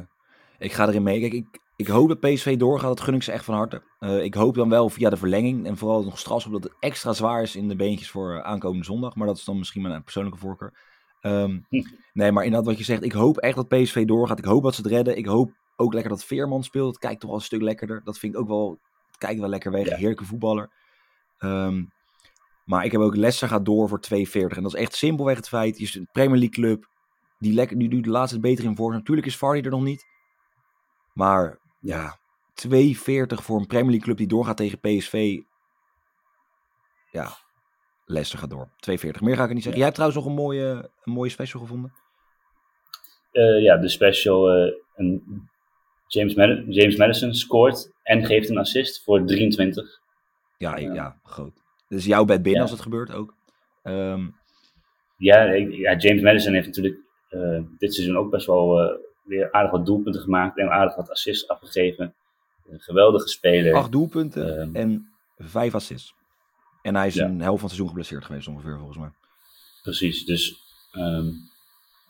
ik 0.58 0.72
ga 0.72 0.88
erin 0.88 1.02
mee. 1.02 1.20
Kijk, 1.20 1.32
ik, 1.32 1.60
ik 1.76 1.86
hoop 1.86 2.08
dat 2.08 2.20
PSV 2.20 2.56
doorgaat. 2.56 2.88
Dat 2.88 3.00
gun 3.00 3.14
ik 3.14 3.22
ze 3.22 3.32
echt 3.32 3.44
van 3.44 3.54
harte. 3.54 3.82
Ik 4.22 4.34
hoop 4.34 4.54
dan 4.54 4.68
wel 4.68 4.88
via 4.88 5.10
de 5.10 5.16
verlenging. 5.16 5.66
En 5.66 5.76
vooral 5.76 6.04
nog 6.04 6.18
straks 6.18 6.46
op 6.46 6.52
dat 6.52 6.62
het 6.62 6.72
extra 6.80 7.12
zwaar 7.12 7.42
is 7.42 7.56
in 7.56 7.68
de 7.68 7.76
beentjes 7.76 8.10
voor 8.10 8.42
aankomende 8.42 8.84
zondag. 8.84 9.14
Maar 9.14 9.26
dat 9.26 9.36
is 9.36 9.44
dan 9.44 9.58
misschien 9.58 9.82
mijn 9.82 10.02
persoonlijke 10.02 10.38
voorkeur. 10.38 10.72
Hm. 11.20 11.60
nee, 12.12 12.32
maar 12.32 12.44
inderdaad 12.44 12.68
wat 12.68 12.78
je 12.78 12.84
zegt. 12.84 13.04
Ik 13.04 13.12
hoop 13.12 13.38
echt 13.38 13.56
dat 13.56 13.68
PSV 13.68 14.04
doorgaat. 14.04 14.38
Ik 14.38 14.44
hoop 14.44 14.62
dat 14.62 14.74
ze 14.74 14.82
het 14.82 14.90
redden. 14.90 15.16
Ik 15.16 15.26
hoop 15.26 15.50
ook 15.76 15.92
lekker 15.92 16.10
dat 16.10 16.24
Veerman 16.24 16.64
speelt. 16.64 16.88
Het 16.88 16.98
kijkt 16.98 17.20
toch 17.20 17.30
wel 17.30 17.38
een 17.38 17.44
stuk 17.44 17.62
lekkerder. 17.62 18.00
Dat 18.04 18.18
vind 18.18 18.34
ik 18.34 18.40
ook 18.40 18.48
wel... 18.48 18.78
Het 19.06 19.16
kijkt 19.18 19.40
wel 19.40 19.48
lekker 19.48 19.72
weg. 19.72 19.88
Ja. 19.88 19.96
Heerlijke 19.96 20.24
voetballer. 20.24 20.70
Ehm, 21.38 21.84
maar 22.64 22.84
ik 22.84 22.92
heb 22.92 23.00
ook 23.00 23.16
Leicester 23.16 23.48
gaat 23.48 23.64
door 23.64 23.88
voor 23.88 24.00
2,40. 24.00 24.56
En 24.56 24.62
dat 24.62 24.74
is 24.74 24.80
echt 24.80 24.94
simpelweg 24.94 25.36
het 25.36 25.48
feit. 25.48 25.78
Je 25.78 25.84
is 25.84 25.94
een 25.94 26.08
Premier 26.12 26.38
League 26.38 26.54
club. 26.54 26.88
Die, 27.38 27.52
lekker, 27.52 27.78
die 27.78 27.88
doet 27.88 28.04
de 28.04 28.10
laatste 28.10 28.40
beter 28.40 28.64
in 28.64 28.76
voor. 28.76 28.92
Natuurlijk 28.92 29.26
is 29.26 29.36
Vardy 29.36 29.60
er 29.64 29.70
nog 29.70 29.82
niet. 29.82 30.06
Maar 31.12 31.58
ja, 31.80 32.18
2,40 32.54 33.42
voor 33.42 33.58
een 33.58 33.66
Premier 33.66 33.90
League 33.90 34.00
club 34.00 34.16
die 34.16 34.26
doorgaat 34.26 34.56
tegen 34.56 34.78
PSV. 34.80 35.38
Ja, 37.10 37.36
Leicester 38.04 38.38
gaat 38.38 38.50
door. 38.50 38.68
2,40. 38.68 39.20
Meer 39.20 39.36
ga 39.36 39.42
ik 39.42 39.48
er 39.48 39.54
niet 39.54 39.62
zeggen. 39.62 39.72
Jij 39.82 39.82
hebt 39.90 39.94
trouwens 39.94 40.18
nog 40.24 40.26
een 40.26 40.42
mooie, 40.42 40.90
een 41.04 41.12
mooie 41.12 41.30
special 41.30 41.60
gevonden. 41.62 41.92
Eh, 43.32 43.62
ja, 43.62 43.76
de 43.76 43.88
special. 43.88 44.50
eh, 44.50 44.72
een 44.94 45.48
James, 46.06 46.34
Mad- 46.34 46.64
James 46.68 46.96
Madison 46.96 47.34
scoort 47.34 47.90
en 48.02 48.24
geeft 48.26 48.48
een 48.50 48.58
assist 48.58 49.04
voor 49.04 49.24
23. 49.26 50.00
Ja, 50.58 50.76
Ja. 50.76 50.94
ja 50.94 51.20
groot. 51.24 51.62
Dus 51.88 52.04
jouw 52.04 52.24
bed 52.24 52.36
binnen 52.42 52.54
Ja. 52.54 52.60
als 52.62 52.70
het 52.70 52.80
gebeurt 52.80 53.12
ook. 53.12 53.34
Ehm, 53.82 54.26
Ja, 55.18 55.54
James 55.96 56.22
Madison 56.22 56.54
heeft 56.54 56.66
natuurlijk 56.66 57.04
eh, 57.28 57.60
dit 57.78 57.94
seizoen 57.94 58.16
ook 58.16 58.30
best 58.30 58.46
wel 58.46 58.80
eh, 58.80 58.96
weer 59.24 59.52
aardig 59.52 59.70
wat 59.70 59.86
doelpunten 59.86 60.20
gemaakt 60.20 60.58
en 60.58 60.68
aardig 60.70 60.96
wat 60.96 61.10
assists 61.10 61.48
afgegeven. 61.48 62.14
Een 62.68 62.80
geweldige 62.80 63.28
speler. 63.28 63.74
acht 63.74 63.92
doelpunten 63.92 64.60
Ehm. 64.60 64.74
en 64.76 65.12
vijf 65.36 65.74
assists. 65.74 66.14
En 66.82 66.96
hij 66.96 67.06
is 67.06 67.14
Ja. 67.14 67.24
een 67.24 67.40
helft 67.40 67.60
van 67.60 67.68
het 67.68 67.76
seizoen 67.76 67.88
geblesseerd 67.88 68.24
geweest 68.24 68.48
ongeveer 68.48 68.76
volgens 68.76 68.98
mij. 68.98 69.10
Precies, 69.82 70.24
dus 70.24 70.56
ehm, 70.92 71.26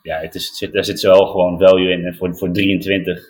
ja, 0.02 0.18
het 0.18 0.34
is, 0.34 0.46
het 0.46 0.56
zit, 0.56 0.72
daar 0.72 0.84
zit 0.84 1.00
wel 1.00 1.26
gewoon 1.26 1.58
value 1.58 1.90
in. 1.90 2.04
En 2.04 2.16
voor, 2.16 2.36
voor 2.36 2.52
23 2.52 3.24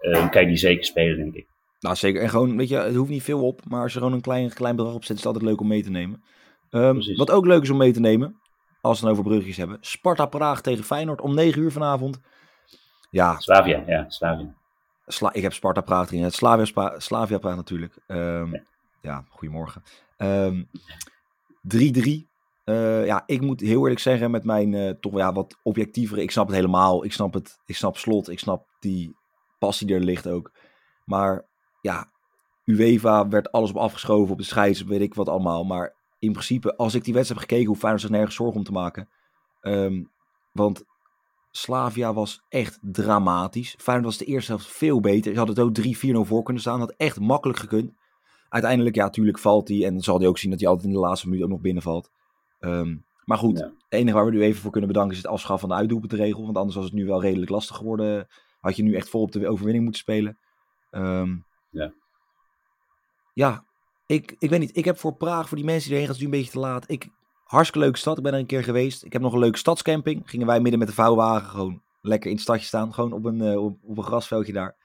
eh, 0.00 0.30
kan 0.30 0.40
je 0.42 0.48
die 0.48 0.56
zeker 0.56 0.84
spelen, 0.84 1.16
denk 1.16 1.34
ik. 1.34 1.46
Nou, 1.84 1.96
zeker. 1.96 2.22
En 2.22 2.28
gewoon, 2.28 2.56
weet 2.56 2.68
je, 2.68 2.76
het 2.76 2.94
hoeft 2.94 3.10
niet 3.10 3.22
veel 3.22 3.46
op. 3.46 3.60
Maar 3.68 3.82
als 3.82 3.92
je 3.92 3.98
gewoon 3.98 4.12
een 4.12 4.20
klein, 4.20 4.52
klein 4.52 4.76
bedrag 4.76 4.94
opzet, 4.94 5.10
is 5.16 5.16
het 5.16 5.26
altijd 5.26 5.44
leuk 5.44 5.60
om 5.60 5.66
mee 5.68 5.82
te 5.82 5.90
nemen. 5.90 6.22
Ehm, 6.70 7.16
wat 7.16 7.30
ook 7.30 7.46
leuk 7.46 7.62
is 7.62 7.70
om 7.70 7.76
mee 7.76 7.92
te 7.92 8.00
nemen, 8.00 8.40
als 8.80 9.00
we 9.00 9.06
het 9.06 9.12
over 9.14 9.28
bruggetjes 9.28 9.56
hebben. 9.56 9.78
Sparta 9.80 10.26
Praag 10.26 10.60
tegen 10.60 10.84
Feyenoord 10.84 11.20
om 11.20 11.34
9 11.34 11.62
uur 11.62 11.72
vanavond. 11.72 12.20
Ja, 13.10 13.38
Slavia, 13.40 13.82
ja, 13.86 14.04
Slavia. 14.08 14.54
Sla 15.06 15.32
ik 15.32 15.42
heb 15.42 15.52
Sparta 15.52 15.80
Praag 15.80 16.08
erin. 16.08 16.22
Het 16.22 16.34
Slavia, 16.34 16.64
Spa- 16.64 17.00
Slavia 17.00 17.38
Praag 17.38 17.56
natuurlijk. 17.56 17.96
Ehm, 18.06 18.52
Ja. 18.52 18.62
ja. 19.00 19.24
goedemorgen. 19.28 19.82
Ehm, 20.16 20.62
3-3. 21.62 22.26
Eh, 22.64 23.06
ja, 23.06 23.22
ik 23.26 23.40
moet 23.40 23.60
heel 23.60 23.80
eerlijk 23.82 24.00
zeggen 24.00 24.30
met 24.30 24.44
mijn 24.44 24.74
eh, 24.74 24.90
toch 24.90 25.16
ja, 25.16 25.32
wat 25.32 25.56
objectievere. 25.62 26.22
Ik 26.22 26.30
snap 26.30 26.46
het 26.46 26.56
helemaal. 26.56 27.04
Ik 27.04 27.12
snap 27.12 27.34
het. 27.34 27.58
Ik 27.66 27.76
snap 27.76 27.96
slot. 27.96 28.28
Ik 28.28 28.38
snap 28.38 28.66
die 28.80 29.16
passie 29.58 29.86
die 29.86 29.96
er 29.96 30.02
ligt 30.02 30.26
ook. 30.28 30.50
Maar 31.04 31.44
ja, 31.84 32.10
UEFA 32.64 33.28
werd 33.28 33.52
alles 33.52 33.70
op 33.70 33.76
afgeschoven 33.76 34.32
op 34.32 34.38
de 34.38 34.44
scheids, 34.44 34.82
weet 34.82 35.00
ik 35.00 35.14
wat 35.14 35.28
allemaal. 35.28 35.64
Maar 35.64 35.94
in 36.18 36.32
principe, 36.32 36.76
als 36.76 36.94
ik 36.94 37.04
die 37.04 37.14
wedstrijd 37.14 37.40
heb 37.40 37.48
gekeken, 37.48 37.68
hoeft 37.68 37.80
Feyenoord 37.80 38.02
zich 38.02 38.12
nergens 38.12 38.34
zorgen 38.34 38.56
om 38.56 38.64
te 38.64 38.72
maken. 38.72 39.08
Ehm, 39.60 40.02
want 40.52 40.84
Slavia 41.50 42.12
was 42.14 42.42
echt 42.48 42.78
dramatisch. 42.82 43.74
Feyenoord 43.78 44.06
was 44.08 44.18
de 44.18 44.24
eerste 44.32 44.52
helft 44.52 44.66
veel 44.66 45.00
beter. 45.00 45.32
Ze 45.32 45.38
hadden 45.38 45.56
het 45.56 45.64
ook 45.64 45.74
3-4-0 45.74 46.24
voor 46.24 46.42
kunnen 46.42 46.62
staan. 46.62 46.78
Had 46.78 46.94
echt 46.96 47.20
makkelijk 47.20 47.58
gekund. 47.58 47.92
Uiteindelijk, 48.48 48.94
ja, 48.96 49.04
natuurlijk 49.04 49.38
valt 49.38 49.68
hij. 49.68 49.84
En 49.84 49.92
dan 49.92 50.02
zal 50.02 50.18
hij 50.18 50.26
ook 50.28 50.38
zien 50.38 50.50
dat 50.50 50.60
hij 50.60 50.68
altijd 50.68 50.88
in 50.88 50.94
de 50.94 51.00
laatste 51.00 51.28
minuut 51.28 51.44
ook 51.44 51.50
nog 51.50 51.60
binnenvalt. 51.60 52.10
Ehm, 52.60 52.96
maar 53.24 53.38
goed, 53.38 53.58
Ja. 53.58 53.64
het 53.64 53.74
enige 53.88 54.16
waar 54.16 54.24
we 54.24 54.30
nu 54.30 54.42
even 54.42 54.60
voor 54.60 54.70
kunnen 54.70 54.88
bedanken 54.90 55.16
is 55.16 55.22
het 55.22 55.32
afschaffen 55.32 55.60
van 55.60 55.68
de 55.68 55.82
uitdoelpuntregel. 55.82 56.44
Want 56.44 56.56
anders 56.56 56.76
was 56.76 56.84
het 56.84 56.94
nu 56.94 57.06
wel 57.06 57.20
redelijk 57.22 57.50
lastig 57.50 57.76
geworden. 57.76 58.26
Had 58.60 58.76
je 58.76 58.82
nu 58.82 58.94
echt 58.94 59.08
vol 59.08 59.22
op 59.22 59.32
de 59.32 59.48
overwinning 59.48 59.84
moeten 59.84 60.02
spelen. 60.02 60.38
Ehm, 60.90 61.36
Ja. 61.74 61.92
Ja, 63.34 63.64
ik, 64.06 64.36
ik 64.38 64.50
weet 64.50 64.60
niet. 64.60 64.76
Ik 64.76 64.84
heb 64.84 64.98
voor 64.98 65.14
Praag, 65.14 65.48
voor 65.48 65.56
die 65.56 65.66
mensen 65.66 65.88
die 65.88 65.98
erheen 65.98 66.06
gaan, 66.06 66.16
is 66.16 66.22
het 66.22 66.30
nu 66.30 66.34
een 66.34 66.42
beetje 66.42 66.60
te 66.60 66.66
laat. 66.66 66.90
Ik, 66.90 67.08
hartstikke 67.44 67.84
leuke 67.84 67.98
stad. 67.98 68.16
Ik 68.16 68.22
ben 68.22 68.32
er 68.32 68.38
een 68.38 68.46
keer 68.46 68.64
geweest. 68.64 69.04
Ik 69.04 69.12
heb 69.12 69.22
nog 69.22 69.32
een 69.32 69.38
leuke 69.38 69.58
stadscamping. 69.58 70.22
Gingen 70.24 70.46
wij 70.46 70.60
midden 70.60 70.78
met 70.78 70.88
de 70.88 70.94
vouwwagen 70.94 71.48
gewoon 71.48 71.82
lekker 72.00 72.28
in 72.30 72.34
het 72.34 72.44
stadje 72.44 72.66
staan. 72.66 72.94
Gewoon 72.94 73.12
op 73.12 73.24
een, 73.24 73.40
eh, 73.40 73.64
op, 73.64 73.78
op 73.82 73.96
een 73.98 74.04
grasveldje 74.04 74.52
daar. 74.52 74.76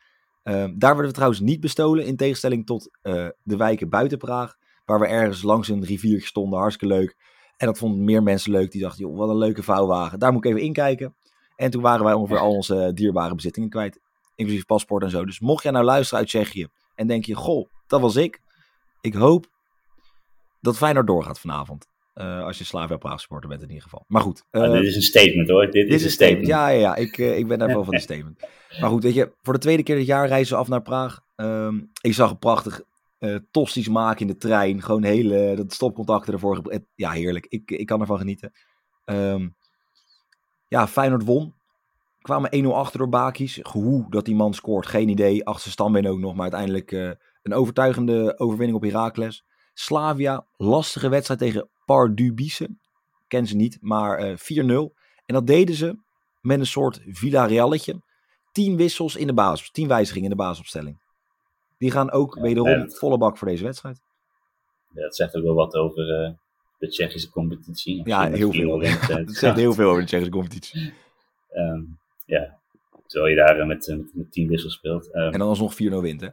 Ehm, 0.44 0.78
daar 0.78 0.92
werden 0.92 1.06
we 1.06 1.12
trouwens 1.12 1.40
niet 1.40 1.60
bestolen. 1.60 2.06
In 2.06 2.16
tegenstelling 2.16 2.66
tot 2.66 2.90
eh, 3.02 3.28
de 3.44 3.58
wijken 3.58 3.90
buiten 3.90 4.18
Praag. 4.18 4.58
Waar 4.86 5.00
we 5.00 5.08
ergens 5.08 5.42
langs 5.42 5.68
een 5.68 5.86
riviertje 5.86 6.28
stonden. 6.28 6.60
Hartstikke 6.60 6.96
leuk. 6.96 7.16
En 7.58 7.66
dat 7.68 7.78
vonden 7.78 8.04
meer 8.04 8.24
mensen 8.24 8.52
leuk. 8.52 8.72
Die 8.72 8.82
dachten, 8.82 9.06
joh, 9.06 9.18
wat 9.18 9.30
een 9.30 9.38
leuke 9.38 9.64
vouwwagen. 9.64 10.20
Daar 10.20 10.32
moet 10.34 10.46
ik 10.46 10.52
even 10.52 10.64
inkijken. 10.64 11.16
En 11.56 11.72
toen 11.72 11.82
waren 11.82 12.06
wij 12.06 12.14
ongeveer 12.14 12.40
al 12.40 12.56
onze 12.56 12.84
eh, 12.84 12.94
dierbare 12.94 13.36
bezittingen 13.36 13.70
kwijt. 13.70 14.00
Inclusief 14.36 14.66
paspoort 14.66 15.04
en 15.04 15.10
zo. 15.10 15.26
Dus 15.26 15.40
mocht 15.40 15.64
jij 15.64 15.72
nou 15.72 15.86
luisteren 15.86 16.20
uit 16.20 16.28
Tsjechië. 16.28 16.68
En 17.00 17.08
denk 17.08 17.26
je, 17.26 17.36
goh, 17.36 17.70
dat 17.88 18.02
was 18.02 18.16
ik. 18.16 18.40
Ik 19.02 19.14
hoop 19.14 19.48
dat 20.62 20.78
Feyenoord 20.78 21.08
doorgaat 21.08 21.40
vanavond. 21.40 21.88
Eh, 22.14 22.44
als 22.44 22.58
je 22.58 22.64
Slavia 22.64 22.98
Praag 22.98 23.20
supporter 23.20 23.50
bent 23.50 23.62
in 23.62 23.68
ieder 23.68 23.84
geval. 23.84 24.04
Maar 24.08 24.22
goed. 24.22 24.44
Ah, 24.52 24.66
eh, 24.66 24.72
dit 24.72 24.84
is 24.86 24.96
een 24.96 25.02
statement 25.02 25.50
hoor. 25.50 25.62
Dit, 25.64 25.74
dit 25.74 25.90
is 25.94 26.04
een 26.04 26.10
statement. 26.12 26.48
Ja, 26.48 26.68
ja, 26.68 26.80
ja. 26.80 26.96
Ik, 26.96 27.18
eh, 27.18 27.38
ik 27.38 27.48
ben 27.48 27.62
even 27.70 27.86
van 27.86 27.94
de 27.94 28.00
statement. 28.10 28.40
Maar 28.80 28.90
goed, 28.90 29.04
weet 29.04 29.14
je, 29.14 29.32
voor 29.42 29.54
de 29.54 29.60
tweede 29.60 29.84
keer 29.84 29.96
dit 29.96 30.06
jaar 30.06 30.28
reizen 30.28 30.54
we 30.54 30.60
af 30.62 30.68
naar 30.68 30.82
Praag. 30.82 31.20
Ehm, 31.36 31.80
ik 32.02 32.14
zag 32.14 32.30
een 32.32 32.40
prachtig 32.40 32.82
tosties 33.52 33.88
maken 33.88 34.22
in 34.22 34.28
de 34.28 34.38
trein. 34.38 34.82
Gewoon 34.82 35.04
hele, 35.04 35.56
dat 35.56 35.74
stopcontacten 35.74 36.34
ervoor. 36.34 36.56
het- 36.64 36.86
Ja, 36.96 37.12
heerlijk. 37.12 37.46
Ik, 37.50 37.72
ik 37.72 37.86
kan 37.86 38.02
ervan 38.02 38.18
genieten. 38.18 38.52
Ehm, 39.06 39.48
ja, 40.68 40.88
Feyenoord 40.88 41.24
won. 41.26 41.54
Kwamen 42.22 42.64
1-0 42.64 42.68
achter 42.68 43.00
door 43.00 43.10
Bakis. 43.10 43.60
Hoe 43.62 44.06
dat 44.10 44.26
die 44.26 44.36
man 44.36 44.54
scoort, 44.54 44.88
geen 44.88 45.10
idee. 45.10 45.46
Achtste 45.46 45.70
standbeen 45.70 46.08
ook 46.08 46.20
nog. 46.20 46.34
Maar 46.34 46.42
uiteindelijk 46.42 46.92
eh, 46.92 47.12
een 47.44 47.54
overtuigende 47.54 48.40
overwinning 48.40 48.78
op 48.78 48.84
Heracles. 48.84 49.44
Slavia, 49.74 50.46
lastige 50.58 51.10
wedstrijd 51.10 51.40
tegen 51.40 51.70
Pardubice. 51.86 52.70
Ken 53.28 53.48
ze 53.48 53.56
niet, 53.56 53.78
maar 53.82 54.18
eh 54.18 54.36
4-0. 54.38 54.98
En 55.26 55.34
dat 55.36 55.48
deden 55.48 55.76
ze 55.76 55.98
met 56.42 56.60
een 56.60 56.66
soort 56.66 57.02
Villarrealletje. 57.06 58.02
10 58.52 58.76
wissels 58.78 59.16
in 59.16 59.28
de 59.28 59.34
basis, 59.34 59.72
10 59.72 59.88
wijzigingen 59.88 60.32
in 60.32 60.38
de 60.38 60.44
basisopstelling. 60.44 61.00
Die 61.78 61.92
gaan 61.92 62.12
ook 62.12 62.36
Ja, 62.36 62.42
wederom 62.42 62.92
volle 62.92 63.18
bak 63.18 63.38
voor 63.38 63.48
deze 63.48 63.64
wedstrijd. 63.64 64.02
Ja, 64.94 65.02
dat 65.02 65.16
zegt 65.16 65.36
ook 65.36 65.44
wel 65.44 65.54
wat 65.54 65.76
over 65.76 66.24
eh, 66.24 66.32
de 66.78 66.88
Tsjechische 66.88 67.30
competitie. 67.30 68.02
Ja, 68.04 68.30
heel 68.30 68.52
4-0 68.52 68.56
veel. 68.56 68.80
Dat 69.26 69.36
zegt 69.36 69.56
heel 69.56 69.74
veel 69.74 69.88
over 69.88 70.02
de 70.02 70.06
Tsjechische 70.06 70.34
competitie. 70.34 70.94
ehm, 71.50 71.82
ja, 72.30 72.58
terwijl 73.08 73.32
je 73.36 73.36
daar 73.46 73.66
met, 73.68 73.88
eh, 73.88 73.96
met, 73.96 74.10
met 74.14 74.32
10 74.32 74.48
wissels 74.48 74.74
speelt. 74.74 75.12
Ehm, 75.12 75.34
En 75.34 75.40
dan 75.40 75.48
alsnog 75.48 75.74
4-0 75.76 76.02
wint, 76.02 76.22
hè? 76.22 76.28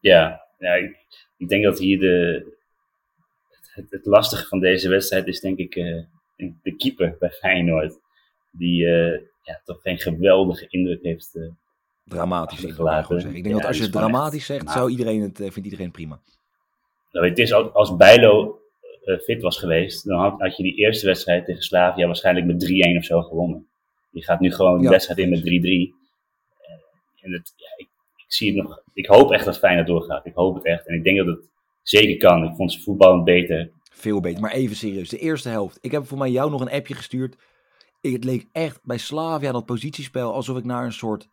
Ja, 0.00 0.42
ja 0.58 0.74
ik, 0.74 0.96
ik 1.36 1.48
denk 1.48 1.64
dat 1.64 1.78
hier 1.78 1.98
de, 1.98 2.46
het, 3.74 3.90
het 3.90 4.06
lastige 4.06 4.46
van 4.46 4.60
deze 4.60 4.88
wedstrijd 4.88 5.26
is 5.26 5.40
denk 5.40 5.58
ik 5.58 5.74
eh, 5.74 6.02
de 6.62 6.76
keeper 6.76 7.16
bij 7.18 7.30
Feyenoord. 7.30 7.98
Die 8.50 8.86
eh, 8.86 9.20
ja, 9.42 9.60
toch 9.64 9.80
geen 9.82 9.98
geweldige 9.98 10.66
indruk 10.68 11.02
heeft. 11.02 11.34
eh. 11.34 11.42
Dramatisch. 12.04 12.64
Ik, 12.64 12.74
zeggen. 12.74 13.26
ik 13.26 13.32
denk 13.32 13.46
Ja, 13.46 13.52
dat 13.52 13.64
als 13.64 13.76
je 13.76 13.82
het 13.82 13.92
dramatisch 13.92 14.46
zegt, 14.46 14.64
nou. 14.64 14.76
zou 14.78 14.90
iedereen 14.90 15.20
het, 15.20 15.36
vindt 15.36 15.64
iedereen 15.64 15.90
prima. 15.90 16.20
nou, 17.12 17.28
het 17.28 17.38
is 17.38 17.52
als, 17.52 17.72
als 17.72 17.96
Bijlo 17.96 18.60
fit 19.22 19.42
was 19.42 19.58
geweest, 19.58 20.06
dan 20.06 20.18
had, 20.18 20.40
had 20.40 20.56
je 20.56 20.62
die 20.62 20.74
eerste 20.74 21.06
wedstrijd 21.06 21.44
tegen 21.44 21.62
Slavia 21.62 22.06
waarschijnlijk 22.06 22.46
met 22.46 22.70
3-1 22.94 22.96
of 22.96 23.04
zo 23.04 23.22
gewonnen. 23.22 23.66
Je 24.12 24.22
gaat 24.24 24.40
nu 24.40 24.52
gewoon 24.52 24.78
de 24.78 24.84
Ja. 24.84 24.90
wedstrijd 24.90 25.18
in 25.20 25.30
met 25.30 25.40
3-3. 25.40 25.42
Eh, 25.44 27.24
en 27.24 27.32
het, 27.32 27.52
ja, 27.56 27.66
ik, 27.76 27.88
ik 28.16 28.24
zie 28.32 28.54
het 28.56 28.66
nog. 28.66 28.82
Ik 28.92 29.06
hoop 29.06 29.30
echt 29.32 29.44
dat 29.44 29.58
Feyenoord 29.58 29.86
doorgaat. 29.86 30.26
Ik 30.26 30.34
hoop 30.34 30.54
het 30.54 30.64
echt. 30.64 30.86
En 30.86 30.94
ik 30.94 31.04
denk 31.04 31.16
dat 31.18 31.26
het 31.26 31.48
zeker 31.82 32.16
kan. 32.16 32.44
Ik 32.44 32.54
vond 32.56 32.72
ze 32.72 32.80
voetballend 32.80 33.24
beter. 33.24 33.70
Veel 33.92 34.20
beter. 34.20 34.40
Maar 34.40 34.52
even 34.52 34.76
serieus. 34.76 35.08
De 35.08 35.18
eerste 35.18 35.48
helft. 35.48 35.78
Ik 35.80 35.90
heb 35.90 36.06
voor 36.06 36.18
mij 36.18 36.30
jou 36.30 36.50
nog 36.50 36.60
een 36.60 36.70
appje 36.70 36.94
gestuurd. 36.94 37.36
Ik, 38.00 38.12
het 38.12 38.24
leek 38.24 38.46
echt 38.52 38.80
bij 38.82 38.98
Slavia, 38.98 39.52
dat 39.52 39.64
positiespel, 39.66 40.32
alsof 40.32 40.56
ik 40.58 40.64
naar 40.64 40.84
een 40.84 40.92
soort... 40.92 41.28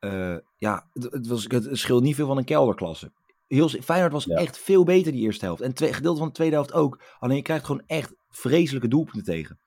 eh, 0.00 0.36
ja, 0.56 0.88
het, 0.92 1.02
het, 1.12 1.26
was, 1.26 1.44
het 1.48 1.68
scheelt 1.78 2.02
niet 2.02 2.14
veel 2.14 2.26
van 2.26 2.38
een 2.38 2.44
kelderklasse. 2.44 3.12
Heel, 3.48 3.68
Feyenoord 3.68 4.12
was 4.12 4.24
Ja. 4.24 4.36
echt 4.36 4.58
veel 4.58 4.84
beter 4.84 5.12
die 5.12 5.20
eerste 5.22 5.44
helft. 5.44 5.60
En 5.60 5.74
twee, 5.74 5.92
gedeelte 5.92 6.18
van 6.18 6.28
de 6.28 6.34
tweede 6.34 6.54
helft 6.54 6.72
ook. 6.72 7.02
Alleen 7.18 7.36
je 7.36 7.42
krijgt 7.42 7.64
gewoon 7.64 7.82
echt 7.86 8.14
vreselijke 8.28 8.88
doelpunten 8.88 9.24
tegen. 9.24 9.58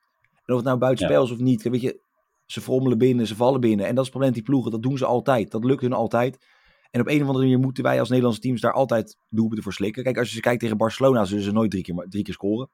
En 0.45 0.54
of 0.54 0.56
het 0.56 0.65
nou 0.65 0.78
buitenspel 0.78 1.23
is 1.23 1.32
of 1.32 1.39
niet. 1.39 1.63
Weet 1.63 1.82
je, 1.82 1.99
ze 2.45 2.62
frommelen 2.62 2.97
binnen, 2.97 3.27
ze 3.27 3.36
vallen 3.36 3.60
binnen. 3.60 3.86
En 3.86 3.95
dat 3.95 4.06
is 4.06 4.10
het 4.10 4.12
probleem 4.12 4.34
die 4.34 4.43
ploegen. 4.43 4.71
Dat 4.71 4.82
doen 4.82 4.97
ze 4.97 5.06
altijd. 5.06 5.51
Dat 5.51 5.63
lukt 5.63 5.82
hun 5.82 5.93
altijd. 5.93 6.45
En 6.91 7.01
op 7.01 7.08
een 7.08 7.21
of 7.21 7.27
andere 7.27 7.43
manier 7.45 7.60
moeten 7.60 7.84
wij 7.84 7.99
als 7.99 8.08
Nederlandse 8.10 8.41
teams 8.41 8.62
daar 8.62 8.73
altijd 8.73 9.17
doelpunten 9.29 9.63
voor 9.63 9.73
slikken. 9.73 10.03
Kijk, 10.03 10.17
als 10.17 10.27
je 10.29 10.36
ze 10.36 10.41
kijkt 10.41 10.60
tegen 10.60 10.77
Barcelona, 10.77 11.25
zullen 11.25 11.43
ze 11.43 11.51
nooit 11.51 11.71
drie 11.71 11.84
keer, 11.84 12.06
drie 12.10 12.23
keer 12.23 12.34
scoren. 12.34 12.69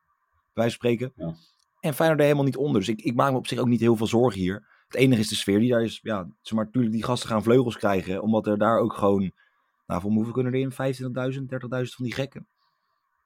Van 0.54 0.72
spreken. 0.72 1.12
Ja. 1.16 1.36
En 1.80 1.94
Feyenoord 1.94 2.20
er 2.20 2.26
helemaal 2.26 2.46
niet 2.46 2.58
onder. 2.58 2.80
Dus 2.80 2.90
ik, 2.90 3.02
ik 3.02 3.16
maak 3.16 3.32
me 3.32 3.38
op 3.38 3.48
zich 3.48 3.60
ook 3.60 3.68
niet 3.68 3.80
heel 3.80 3.96
veel 3.96 4.08
zorgen 4.08 4.40
hier. 4.40 4.68
Het 4.88 4.98
enige 4.98 5.22
is 5.22 5.28
de 5.28 5.36
sfeer 5.36 5.60
die 5.60 5.70
daar 5.70 5.84
is. 5.84 6.00
Ja, 6.02 6.28
zeg 6.42 6.54
maar, 6.54 6.66
natuurlijk, 6.66 6.94
die 6.94 7.04
gasten 7.04 7.30
gaan 7.30 7.44
vleugels 7.44 7.78
krijgen. 7.78 8.22
Omdat 8.22 8.48
er 8.48 8.58
daar 8.58 8.80
ook 8.80 8.94
gewoon... 8.94 9.32
Nou, 9.88 10.02
voor 10.02 10.12
hoeveel 10.12 10.34
kunnen 10.34 10.54
er 10.54 10.60
in? 10.60 10.72
25.000, 10.72 10.78
30.000 11.42 11.96
van 11.96 12.06
die 12.06 12.14
gekken? 12.14 12.48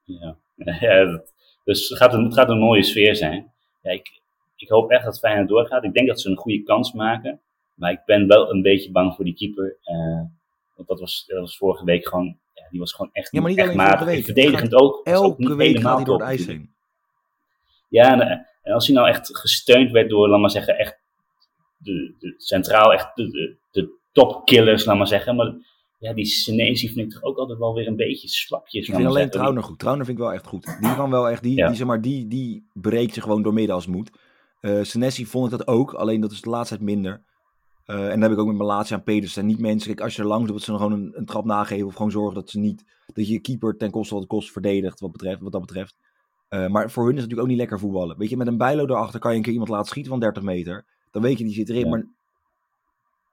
Ja, 0.04 0.36
ja 0.80 1.04
dat- 1.04 1.32
dus 1.64 1.88
het 1.88 1.98
gaat, 1.98 2.14
een, 2.14 2.24
het 2.24 2.34
gaat 2.34 2.48
een 2.48 2.58
mooie 2.58 2.82
sfeer 2.82 3.16
zijn. 3.16 3.52
Ja, 3.82 3.90
ik, 3.90 4.20
ik 4.64 4.70
hoop 4.70 4.90
echt 4.90 5.04
dat 5.04 5.18
Feyenoord 5.18 5.48
doorgaat. 5.48 5.84
Ik 5.84 5.94
denk 5.94 6.08
dat 6.08 6.20
ze 6.20 6.30
een 6.30 6.36
goede 6.36 6.62
kans 6.62 6.92
maken. 6.92 7.40
Maar 7.74 7.92
ik 7.92 8.00
ben 8.06 8.26
wel 8.26 8.50
een 8.50 8.62
beetje 8.62 8.90
bang 8.90 9.14
voor 9.14 9.24
die 9.24 9.34
keeper. 9.34 9.76
eh, 9.82 10.20
want 10.76 10.88
dat 10.88 11.00
was, 11.00 11.24
dat 11.26 11.40
was 11.40 11.56
vorige 11.56 11.84
week 11.84 12.08
gewoon... 12.08 12.38
Ja, 12.54 12.62
die 12.70 12.80
was 12.80 12.92
gewoon 12.92 13.10
echt, 13.12 13.32
Ja, 13.32 13.40
maar 13.40 13.50
niet 13.50 13.60
alleen 13.60 13.80
vorige 13.80 14.04
week. 14.04 14.24
Verdedigend 14.24 14.74
ook. 14.74 15.04
was 15.04 15.14
ook 15.14 15.38
niet 15.38 15.48
Elke 15.48 15.58
week 15.58 15.68
helemaal 15.68 15.88
gaat 15.90 15.96
hij 15.96 16.04
door 16.04 16.18
het 16.18 16.28
ijs 16.28 16.46
heen. 16.46 16.70
Ja, 17.88 18.12
en, 18.12 18.46
en 18.62 18.72
als 18.72 18.86
hij 18.86 18.96
nou 18.96 19.08
echt 19.08 19.38
gesteund 19.38 19.90
werd 19.90 20.08
door, 20.08 20.28
laat 20.28 20.40
maar 20.40 20.50
zeggen, 20.50 20.78
echt 20.78 20.98
de, 21.76 22.14
de, 22.18 22.34
centraal 22.38 22.92
echt 22.92 23.16
de, 23.16 23.30
de, 23.30 23.56
de 23.70 23.90
topkillers, 24.12 24.84
laat 24.84 24.96
maar 24.96 25.06
zeggen. 25.06 25.36
Maar 25.36 25.54
ja, 25.98 26.12
die 26.12 26.24
Senesi 26.26 26.88
vind 26.88 27.06
ik 27.06 27.12
toch 27.12 27.22
ook 27.22 27.38
altijd 27.38 27.58
wel 27.58 27.74
weer 27.74 27.86
een 27.86 27.96
beetje 27.96 28.28
slapjes. 28.28 28.88
Ik 28.88 28.94
vind 28.94 29.06
alleen. 29.06 29.30
Trauner 29.30 29.62
goed. 29.62 29.78
Trauner 29.78 30.04
vind 30.04 30.18
ik 30.18 30.24
wel 30.24 30.32
echt 30.32 30.46
goed. 30.46 30.76
Die 30.80 30.94
kan 30.94 31.10
wel 31.10 31.28
echt, 31.28 31.42
die, 31.42 31.56
Ja. 31.56 31.66
die, 31.66 31.76
zeg 31.76 31.86
maar, 31.86 32.00
die, 32.00 32.28
die 32.28 32.66
breekt 32.72 33.14
je 33.14 33.20
gewoon 33.20 33.42
door 33.42 33.52
midden 33.54 33.74
als 33.74 33.86
moet. 33.86 34.10
Eh 34.64 34.82
Senesi 34.82 35.26
vond 35.26 35.52
ik 35.52 35.58
dat 35.58 35.66
ook, 35.68 35.92
alleen 35.94 36.20
dat 36.20 36.32
is 36.32 36.40
de 36.40 36.50
laatste 36.50 36.74
tijd 36.74 36.86
minder. 36.86 37.22
Eh, 37.84 38.04
en 38.04 38.10
dan 38.10 38.22
heb 38.22 38.30
ik 38.32 38.38
ook 38.38 38.46
met 38.46 38.56
mijn 38.56 38.68
laatste 38.68 38.94
aan 38.94 39.02
Pedersen. 39.02 39.46
Niet 39.46 39.58
mensen, 39.58 39.88
kijk, 39.88 40.00
als 40.00 40.16
je 40.16 40.22
er 40.22 40.28
langs 40.28 40.44
doet, 40.46 40.54
dat 40.54 40.64
ze 40.64 40.70
dan 40.70 40.80
gewoon 40.80 41.00
een, 41.00 41.12
een 41.16 41.24
trap 41.24 41.44
nageven. 41.44 41.86
Of 41.86 41.94
gewoon 41.94 42.10
zorgen 42.10 42.34
dat 42.34 42.50
ze 42.50 42.58
niet, 42.58 42.84
dat 43.06 43.26
je 43.26 43.32
je 43.32 43.38
keeper 43.40 43.76
ten 43.76 43.90
koste 43.90 44.12
wat 44.14 44.22
het 44.22 44.32
kost 44.32 44.52
verdedigt, 44.52 45.00
wat, 45.00 45.12
betreft, 45.12 45.40
wat 45.40 45.52
dat 45.52 45.60
betreft. 45.60 45.96
Eh, 46.48 46.66
maar 46.66 46.90
voor 46.90 47.04
hun 47.06 47.14
is 47.14 47.20
het 47.20 47.30
natuurlijk 47.30 47.40
ook 47.40 47.48
niet 47.48 47.58
lekker 47.58 47.78
voetballen. 47.78 48.18
Weet 48.18 48.30
je, 48.30 48.36
met 48.36 48.46
een 48.46 48.56
bijlo 48.56 48.86
daarachter 48.86 49.20
kan 49.20 49.30
je 49.30 49.36
een 49.36 49.42
keer 49.42 49.52
iemand 49.52 49.70
laten 49.70 49.86
schieten 49.88 50.10
van 50.10 50.20
30 50.20 50.42
meter. 50.42 50.84
Dan 51.10 51.22
weet 51.22 51.38
je, 51.38 51.44
die 51.44 51.54
zit 51.54 51.68
erin. 51.68 51.84
Ja. 51.84 51.88
Maar 51.88 52.06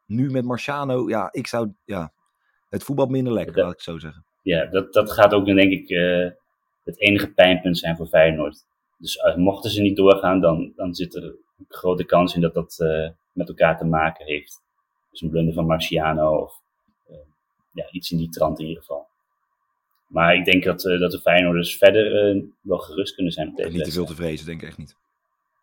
nu 0.05 0.31
met 0.31 0.45
Marciano, 0.45 1.09
ja, 1.09 1.29
ik 1.31 1.47
zou, 1.47 1.73
ja, 1.85 2.11
het 2.69 2.83
voetbal 2.83 3.05
minder 3.07 3.33
lekker, 3.33 3.55
Dat- 3.55 3.63
laat 3.65 3.73
ik 3.73 3.81
zo 3.81 3.97
zeggen. 3.97 4.25
Ja, 4.41 4.65
dat, 4.65 4.93
dat 4.93 5.11
gaat 5.11 5.33
ook 5.33 5.45
denk 5.45 5.71
ik 5.71 5.89
het 6.83 6.99
enige 6.99 7.27
pijnpunt 7.33 7.77
zijn 7.77 7.95
voor 7.95 8.07
Feyenoord. 8.07 8.65
Dus 9.01 9.15
eh, 9.15 9.35
mochten 9.35 9.71
ze 9.71 9.81
niet 9.81 9.95
doorgaan, 9.95 10.41
dan, 10.41 10.73
dan 10.75 10.95
zit 10.95 11.15
er 11.15 11.23
een 11.23 11.65
grote 11.67 12.03
kans 12.03 12.35
in 12.35 12.41
dat 12.41 12.53
dat 12.53 12.79
eh, 12.79 13.09
met 13.31 13.47
elkaar 13.47 13.77
te 13.77 13.85
maken 13.85 14.25
heeft. 14.25 14.61
Dus 15.11 15.21
een 15.21 15.29
blunder 15.29 15.53
van 15.53 15.65
Marciano 15.65 16.37
of 16.37 16.61
eh, 17.07 17.15
ja, 17.73 17.91
iets 17.91 18.11
in 18.11 18.17
die 18.17 18.29
trant 18.29 18.59
in 18.59 18.65
ieder 18.65 18.81
geval. 18.81 19.07
Maar 20.07 20.35
ik 20.35 20.45
denk 20.45 20.63
dat, 20.63 20.81
dat 20.81 21.11
de 21.11 21.19
Feyenoorders 21.21 21.77
verder 21.77 22.35
wel 22.61 22.77
gerust 22.77 23.15
kunnen 23.15 23.33
zijn 23.33 23.47
op 23.49 23.55
deze 23.55 23.69
niet 23.69 23.83
te 23.83 23.91
veel 23.91 24.05
te 24.05 24.15
vrezen, 24.15 24.45
denk 24.45 24.61
ik 24.61 24.67
echt 24.67 24.77
niet. 24.77 24.95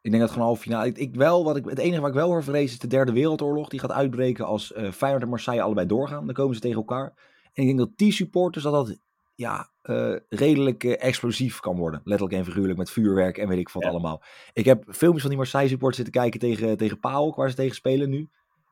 Ik 0.03 0.11
denk 0.11 0.23
dat 0.23 0.33
gewoon 0.33 0.47
halve 0.47 0.63
finale. 0.63 0.87
Ik, 0.87 0.99
ik 0.99 1.15
wel, 1.15 1.45
wat 1.45 1.57
ik, 1.57 1.65
het 1.65 1.79
enige 1.79 2.01
waar 2.01 2.11
ik 2.11 2.17
wel 2.17 2.29
voor 2.29 2.45
vrees 2.45 2.73
is 2.73 2.79
de 2.79 2.87
derde 2.87 3.13
wereldoorlog. 3.13 3.69
Die 3.69 3.81
gaat 3.81 3.93
uitbreken 3.93 4.47
als 4.47 4.73
Feyenoord 4.93 5.23
en 5.23 5.29
Marseille 5.29 5.63
allebei 5.63 5.87
doorgaan. 5.87 6.25
Dan 6.25 6.35
komen 6.35 6.55
ze 6.55 6.61
tegen 6.61 6.77
elkaar. 6.77 7.15
En 7.53 7.63
ik 7.63 7.67
denk 7.67 7.79
dat 7.79 7.99
die 7.99 8.13
supporters 8.13 8.65
dat 8.65 8.73
dat 8.73 8.99
ja, 9.39 9.71
eh, 9.83 10.15
redelijk 10.29 10.85
eh, 10.85 11.05
explosief 11.05 11.61
kan 11.61 11.77
worden. 11.77 12.01
Letterlijk 12.05 12.39
en 12.39 12.45
figuurlijk 12.45 12.79
met 12.79 12.91
vuurwerk 12.91 13.39
en 13.39 13.49
weet 13.49 13.59
ik 13.59 13.69
wat 13.69 13.83
Ja. 13.83 13.89
allemaal. 13.89 14.23
Ik 14.53 14.65
heb 14.65 14.85
filmpjes 14.89 15.21
van 15.21 15.31
die 15.31 15.39
Marseille 15.39 15.69
supporters 15.69 15.97
zitten 16.03 16.21
kijken 16.23 16.41
tegen, 16.41 16.77
tegen 16.77 17.01
PAOK, 17.01 17.37
waar 17.37 17.51
ze 17.51 17.57
tegen 17.57 17.75
spelen 17.75 18.11
nu. 18.11 18.29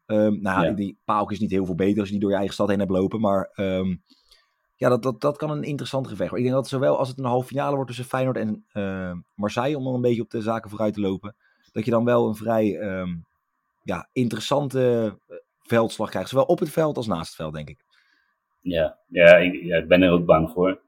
Ehm, 0.06 0.40
nou, 0.40 0.66
ja, 0.66 0.72
die 0.72 0.98
PAOK 1.04 1.32
is 1.32 1.38
niet 1.40 1.50
heel 1.50 1.64
veel 1.64 1.74
beter 1.74 1.98
als 1.98 2.06
je 2.06 2.12
die 2.12 2.20
door 2.20 2.30
je 2.30 2.36
eigen 2.36 2.54
stad 2.54 2.68
heen 2.68 2.78
hebt 2.78 2.90
lopen. 2.90 3.20
Maar 3.20 3.50
ehm, 3.54 3.96
ja, 4.76 4.88
dat, 4.88 5.02
dat, 5.02 5.20
dat 5.20 5.36
kan 5.36 5.50
een 5.50 5.62
interessant 5.62 6.06
gevecht 6.08 6.30
worden. 6.30 6.46
Ik 6.46 6.52
denk 6.52 6.62
dat 6.62 6.72
zowel 6.72 6.98
als 6.98 7.08
het 7.08 7.18
een 7.18 7.24
halve 7.24 7.46
finale 7.46 7.74
wordt 7.74 7.88
tussen 7.88 8.06
Feyenoord 8.06 8.36
en 8.36 8.64
eh, 8.72 9.12
Marseille, 9.34 9.76
om 9.78 9.84
dan 9.84 9.94
een 9.94 10.00
beetje 10.00 10.22
op 10.22 10.30
de 10.30 10.42
zaken 10.42 10.70
vooruit 10.70 10.94
te 10.94 11.00
lopen, 11.00 11.36
dat 11.72 11.84
je 11.84 11.90
dan 11.90 12.04
wel 12.04 12.28
een 12.28 12.36
vrij 12.36 12.78
ehm, 12.78 13.16
ja, 13.82 14.08
interessante 14.12 15.18
eh, 15.26 15.36
veldslag 15.60 16.10
krijgt. 16.10 16.28
Zowel 16.28 16.44
op 16.44 16.58
het 16.58 16.70
veld 16.70 16.96
als 16.96 17.06
naast 17.06 17.26
het 17.26 17.36
veld, 17.36 17.54
denk 17.54 17.68
ik. 17.68 17.84
Ja, 18.68 18.98
ja, 19.08 19.36
ik, 19.36 19.62
ja, 19.62 19.76
ik 19.76 19.88
ben 19.88 20.02
er 20.02 20.10
ook 20.10 20.24
bang 20.24 20.50
voor. 20.50 20.80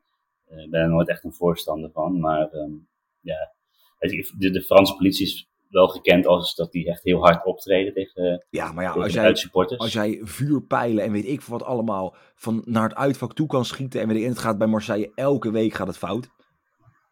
Eh, 0.46 0.58
Ik 0.64 0.70
ben 0.70 0.80
er 0.80 0.88
nooit 0.88 1.08
echt 1.08 1.24
een 1.24 1.32
voorstander 1.32 1.90
van. 1.90 2.20
Maar 2.20 2.48
ehm, 2.50 2.72
ja, 3.20 3.52
de, 3.98 4.50
de 4.50 4.62
Franse 4.62 4.96
politie 4.96 5.26
is 5.26 5.50
wel 5.68 5.88
gekend 5.88 6.26
als 6.26 6.54
dat 6.54 6.72
die 6.72 6.88
echt 6.88 7.02
heel 7.04 7.20
hard 7.20 7.44
optreden 7.44 7.92
tegen, 7.92 8.46
Ja, 8.50 8.72
maar 8.72 8.84
ja, 8.84 8.90
als 8.90 9.06
de 9.06 9.12
jij, 9.12 9.24
uitsupporters. 9.24 9.80
als 9.80 9.92
jij 9.92 10.20
vuurpijlen 10.22 11.04
en 11.04 11.12
weet 11.12 11.26
ik 11.26 11.42
veel 11.42 11.58
wat 11.58 11.66
allemaal 11.68 12.16
van 12.34 12.62
naar 12.64 12.82
het 12.88 12.94
uitvak 12.94 13.34
toe 13.34 13.46
kan 13.46 13.64
schieten 13.64 14.00
en 14.00 14.08
weet 14.08 14.16
ik, 14.16 14.22
en 14.22 14.28
het 14.28 14.38
gaat 14.38 14.58
bij 14.58 14.66
Marseille 14.66 15.12
elke 15.14 15.50
week 15.50 15.72
gaat 15.72 15.86
het 15.86 15.98
fout. 15.98 16.28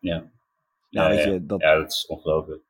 Ja. 0.01 0.31
Ja, 0.89 1.03
Ja, 1.03 1.09
weet 1.09 1.25
je, 1.25 1.47
dat, 1.47 1.61
Ja, 1.61 1.77
dat 1.77 1.91
is 1.91 2.07
ongelooflijk. 2.07 2.63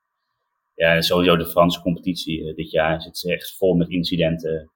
Ja, 0.75 0.95
en 0.95 1.03
sowieso 1.03 1.37
de 1.37 1.47
Franse 1.47 1.81
competitie 1.81 2.49
eh, 2.49 2.55
dit 2.57 2.71
jaar 2.71 3.03
zit 3.03 3.25
echt 3.31 3.57
vol 3.57 3.75
met 3.75 3.89
incidenten. 3.89 4.71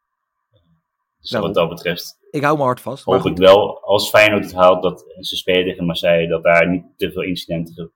Dus 1.20 1.30
wat 1.30 1.54
dat 1.54 1.68
betreft 1.68 2.18
ik 2.30 2.42
hou 2.42 2.56
me 2.56 2.62
hard 2.62 2.80
vast. 2.80 3.04
Hoop 3.04 3.26
ik 3.26 3.37
wel, 3.37 3.83
als 3.83 4.09
Feyenoord 4.09 4.44
het 4.44 4.54
haalt, 4.54 4.83
dat 4.83 5.04
en 5.16 5.24
ze 5.24 5.37
spelen 5.37 5.64
tegen 5.64 5.87
Marseille, 5.87 6.28
dat 6.28 6.42
daar 6.42 6.68
niet 6.68 6.85
te 6.96 7.12
veel 7.12 7.22
incidenten 7.22 7.74
ge- 7.74 7.90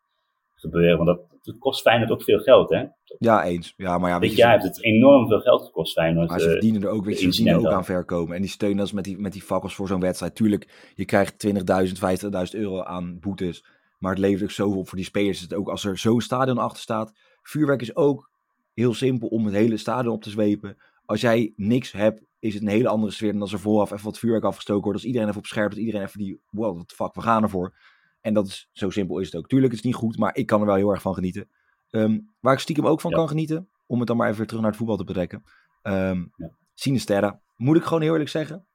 gebeuren. 0.55 1.05
Want 1.05 1.19
dat, 1.19 1.21
dat 1.43 1.59
kost 1.59 1.81
Feyenoord 1.81 2.11
ook 2.11 2.23
veel 2.23 2.39
geld, 2.39 2.71
hè? 2.71 2.85
ja, 3.19 3.45
eens. 3.45 3.75
Ja, 3.77 3.99
maar 3.99 4.11
ja, 4.11 4.19
weet 4.19 4.29
Dit 4.29 4.39
je, 4.39 4.45
jaar 4.45 4.53
heeft 4.53 4.77
het 4.77 4.85
enorm 4.85 5.29
veel 5.29 5.41
geld 5.41 5.65
gekost, 5.65 5.93
Feyenoord. 5.93 6.29
Maar 6.29 6.41
ze 6.41 6.45
eh, 6.47 6.51
verdienen 6.53 6.83
er 6.83 6.89
ook, 6.89 7.05
weet 7.05 7.21
je, 7.21 7.33
ze 7.33 7.57
ook 7.57 7.67
aan 7.67 7.85
verkomen. 7.85 8.37
En 8.37 8.43
die 8.43 8.51
steunen 8.51 8.81
als 8.81 8.93
met 8.93 9.05
die, 9.05 9.19
met 9.19 9.33
die 9.33 9.43
fakkels 9.43 9.75
voor 9.75 9.89
zo'n 9.89 10.01
wedstrijd. 10.01 10.35
Tuurlijk, 10.35 10.93
je 10.95 11.05
krijgt 11.05 11.47
20.000, 11.47 11.53
50.000 11.55 12.61
euro 12.61 12.83
aan 12.83 13.19
boetes. 13.21 13.65
Maar 13.99 14.11
het 14.11 14.21
levert 14.21 14.43
ook 14.43 14.51
zoveel 14.51 14.79
op 14.79 14.89
voor 14.89 14.97
die 14.97 15.07
spelers. 15.07 15.41
Het 15.41 15.55
ook 15.55 15.69
als 15.69 15.85
er 15.85 15.99
zo'n 15.99 16.21
stadion 16.21 16.59
achter 16.59 16.83
staat. 16.83 17.13
Vuurwerk 17.43 17.81
is 17.81 17.97
ook 17.97 18.31
heel 18.73 18.95
simpel 18.95 19.29
om 19.29 19.45
het 19.45 19.55
hele 19.55 19.77
stadion 19.77 20.15
op 20.15 20.23
te 20.23 20.31
zwepen. 20.31 20.77
Als 21.05 21.21
jij 21.21 21.53
niks 21.57 21.93
hebt, 21.93 22.23
is 22.39 22.55
het 22.55 22.63
een 22.63 22.69
hele 22.69 22.89
andere 22.89 23.13
sfeer 23.13 23.33
dan 23.33 23.41
als 23.41 23.53
er 23.53 23.59
vooraf 23.59 23.91
even 23.93 24.05
wat 24.05 24.19
vuurwerk 24.19 24.45
afgestoken 24.45 24.83
wordt. 24.83 24.99
Als 24.99 25.07
iedereen 25.07 25.29
even 25.29 25.41
op 25.41 25.47
scherp, 25.47 25.71
dat 25.71 25.79
iedereen 25.79 26.03
even 26.03 26.19
die, 26.19 26.41
wow, 26.51 26.75
what 26.75 26.89
the 26.89 26.95
fuck, 26.95 27.15
we 27.15 27.21
gaan 27.21 27.43
ervoor. 27.43 27.75
En 28.21 28.35
dat 28.35 28.47
is, 28.47 28.69
zo 28.73 28.91
simpel 28.91 29.19
is 29.19 29.27
het 29.27 29.37
ook. 29.37 29.49
Tuurlijk, 29.49 29.71
het 29.73 29.81
is 29.81 29.87
niet 29.87 29.95
goed, 29.95 30.19
maar 30.19 30.37
ik 30.37 30.47
kan 30.47 30.61
er 30.61 30.67
wel 30.67 30.75
heel 30.75 30.91
erg 30.91 31.03
van 31.03 31.15
genieten. 31.15 31.49
Ehm, 31.91 32.19
waar 32.41 32.53
ik 32.53 32.59
stiekem 32.59 32.87
ook 32.87 33.01
van 33.01 33.11
Ja. 33.11 33.17
kan 33.17 33.29
genieten, 33.29 33.69
om 33.87 33.99
het 33.99 34.07
dan 34.09 34.17
maar 34.17 34.27
even 34.27 34.39
weer 34.39 34.47
terug 34.47 34.61
naar 34.63 34.71
het 34.71 34.79
voetbal 34.79 34.97
te 34.97 35.05
betrekken. 35.05 35.45
Ehm 35.83 36.25
Ja. 36.37 36.51
Sinisterra, 36.75 37.41
moet 37.57 37.77
ik 37.77 37.83
gewoon 37.85 38.03
heel 38.03 38.13
eerlijk 38.13 38.31
zeggen. 38.31 38.67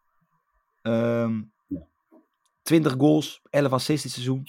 Ehm 0.82 1.42
Ja. 1.68 1.80
20 2.62 2.94
goals, 2.98 3.42
11 3.50 3.72
assists 3.72 4.04
dit 4.04 4.12
seizoen. 4.12 4.44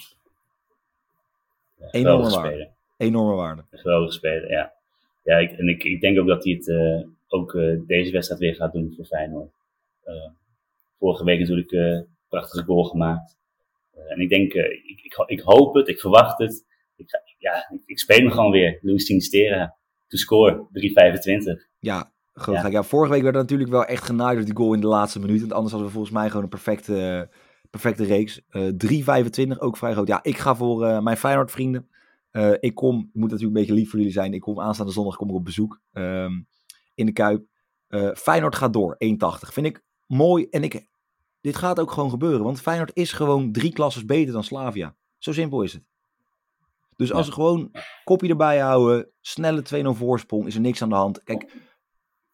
enorme 1.91 2.29
waarde. 2.29 2.69
Enorme 2.97 3.35
waarde. 3.35 3.65
Geweldige 3.71 4.13
speler, 4.13 4.49
ja. 4.51 4.73
Ja, 5.23 5.37
ik, 5.37 5.51
en 5.51 5.67
ik, 5.67 5.83
ik 5.83 6.01
denk 6.01 6.19
ook 6.19 6.27
dat 6.27 6.43
hij 6.43 6.53
het 6.53 6.69
eh, 6.69 7.07
ook 7.31 7.55
eh, 7.55 7.79
deze 7.87 8.11
wedstrijd 8.11 8.41
weer 8.41 8.55
gaat 8.55 8.73
doen 8.73 8.93
voor 8.95 9.05
Feyenoord. 9.05 9.51
Eh, 10.03 10.29
vorige 10.97 11.23
week 11.23 11.39
natuurlijk 11.39 11.71
eh, 11.71 11.79
een 11.79 12.07
prachtige 12.29 12.63
goal 12.63 12.83
gemaakt. 12.83 13.37
Eh, 13.91 14.11
en 14.11 14.19
ik 14.19 14.29
denk, 14.29 14.53
eh, 14.53 14.71
ik, 14.71 15.01
ik, 15.03 15.23
ik 15.25 15.39
hoop 15.39 15.73
het, 15.73 15.87
ik 15.87 15.99
verwacht 15.99 16.37
het. 16.37 16.65
Ik, 16.95 17.09
ga, 17.09 17.21
ja, 17.37 17.69
ik, 17.69 17.81
ik 17.85 17.99
speel 17.99 18.23
me 18.23 18.31
gewoon 18.31 18.51
weer. 18.51 18.79
Luis 18.81 19.05
Sinistera, 19.05 19.75
to 20.07 20.17
score, 20.17 20.67
3,25. 20.73 21.69
Ja, 21.79 22.11
Ja. 22.45 22.67
Ja, 22.67 22.83
vorige 22.83 23.13
week 23.13 23.21
werd 23.21 23.35
er 23.35 23.41
natuurlijk 23.41 23.69
wel 23.69 23.85
echt 23.85 24.03
genaaid 24.03 24.35
door 24.35 24.45
die 24.45 24.55
goal 24.55 24.73
in 24.73 24.81
de 24.81 24.87
laatste 24.87 25.19
minuut. 25.19 25.39
Want 25.39 25.53
anders 25.53 25.71
hadden 25.71 25.89
we 25.89 25.95
volgens 25.95 26.15
mij 26.15 26.27
gewoon 26.27 26.43
een 26.43 26.49
perfecte, 26.49 27.29
perfecte 27.69 28.03
reeks. 28.03 28.41
Eh 28.49 28.67
3,25 29.51 29.57
ook 29.57 29.77
vrij 29.77 29.93
groot. 29.93 30.07
Ja, 30.07 30.19
ik 30.23 30.37
ga 30.37 30.55
voor 30.55 30.85
eh, 30.85 30.99
mijn 30.99 31.17
Feyenoord 31.17 31.51
vrienden. 31.51 31.87
Eh, 32.31 32.51
ik 32.59 32.75
kom, 32.75 32.99
ik 32.99 33.09
moet 33.13 33.29
natuurlijk 33.29 33.57
een 33.57 33.61
beetje 33.65 33.73
lief 33.73 33.89
voor 33.89 33.99
jullie 33.99 34.13
zijn. 34.13 34.33
Ik 34.33 34.41
kom 34.41 34.59
aanstaande 34.59 34.91
zondag 34.91 35.15
kom 35.15 35.29
ik 35.29 35.35
op 35.35 35.45
bezoek 35.45 35.81
ehm, 35.93 36.31
in 37.01 37.05
de 37.05 37.11
Kuip. 37.11 37.45
Eh, 37.87 38.09
Feyenoord 38.13 38.55
gaat 38.55 38.73
door, 38.73 38.95
1,80. 38.97 39.53
Vind 39.53 39.65
ik 39.65 39.83
mooi. 40.07 40.47
En 40.49 40.63
ik, 40.63 40.87
dit 41.41 41.55
gaat 41.55 41.79
ook 41.79 41.91
gewoon 41.91 42.09
gebeuren. 42.09 42.43
Want 42.43 42.61
Feyenoord 42.61 42.91
is 42.93 43.11
gewoon 43.11 43.51
drie 43.51 43.73
klasses 43.73 44.05
beter 44.05 44.33
dan 44.33 44.43
Slavia. 44.43 44.95
Zo 45.17 45.33
simpel 45.33 45.61
is 45.61 45.73
het. 45.73 45.83
Dus 46.95 47.11
als 47.13 47.25
Ja. 47.25 47.31
we 47.31 47.35
gewoon 47.35 47.71
kopje 48.03 48.27
erbij 48.29 48.59
houden, 48.59 49.09
snelle 49.21 49.61
2-0 49.61 49.93
voorsprong, 49.93 50.47
is 50.47 50.55
er 50.55 50.61
niks 50.61 50.81
aan 50.81 50.89
de 50.89 50.95
hand. 50.95 51.23
Kijk, 51.23 51.53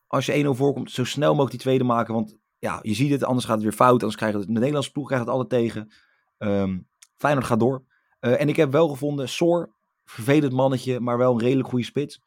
als 0.08 0.26
je 0.26 0.34
1-0 0.34 0.50
voorkomt, 0.56 0.92
zo 0.92 1.04
snel 1.04 1.30
mogelijk 1.30 1.52
die 1.52 1.60
tweede 1.62 1.84
maken. 1.84 2.14
Want 2.14 2.38
ja, 2.60 2.80
je 2.82 2.94
ziet 2.94 3.12
het, 3.12 3.24
anders 3.24 3.46
gaat 3.46 3.56
het 3.56 3.64
weer 3.64 3.74
fout. 3.74 4.02
Anders 4.02 4.16
krijgen 4.16 4.42
de 4.42 4.52
Nederlandse 4.52 4.92
ploeg 4.92 5.08
krijgt 5.08 5.26
het 5.26 5.34
altijd 5.34 5.62
tegen. 5.64 5.92
Ehm 6.38 6.78
Feyenoord 7.16 7.46
gaat 7.46 7.60
door. 7.60 7.84
Uh, 8.22 8.42
en 8.42 8.50
ik 8.50 8.56
heb 8.56 8.72
wel 8.72 8.88
gevonden, 8.88 9.30
Soor, 9.30 9.74
vervelend 10.06 10.54
mannetje, 10.54 11.00
maar 11.00 11.18
wel 11.18 11.34
een 11.34 11.40
redelijk 11.40 11.68
goede 11.70 11.86
spits. 11.86 12.22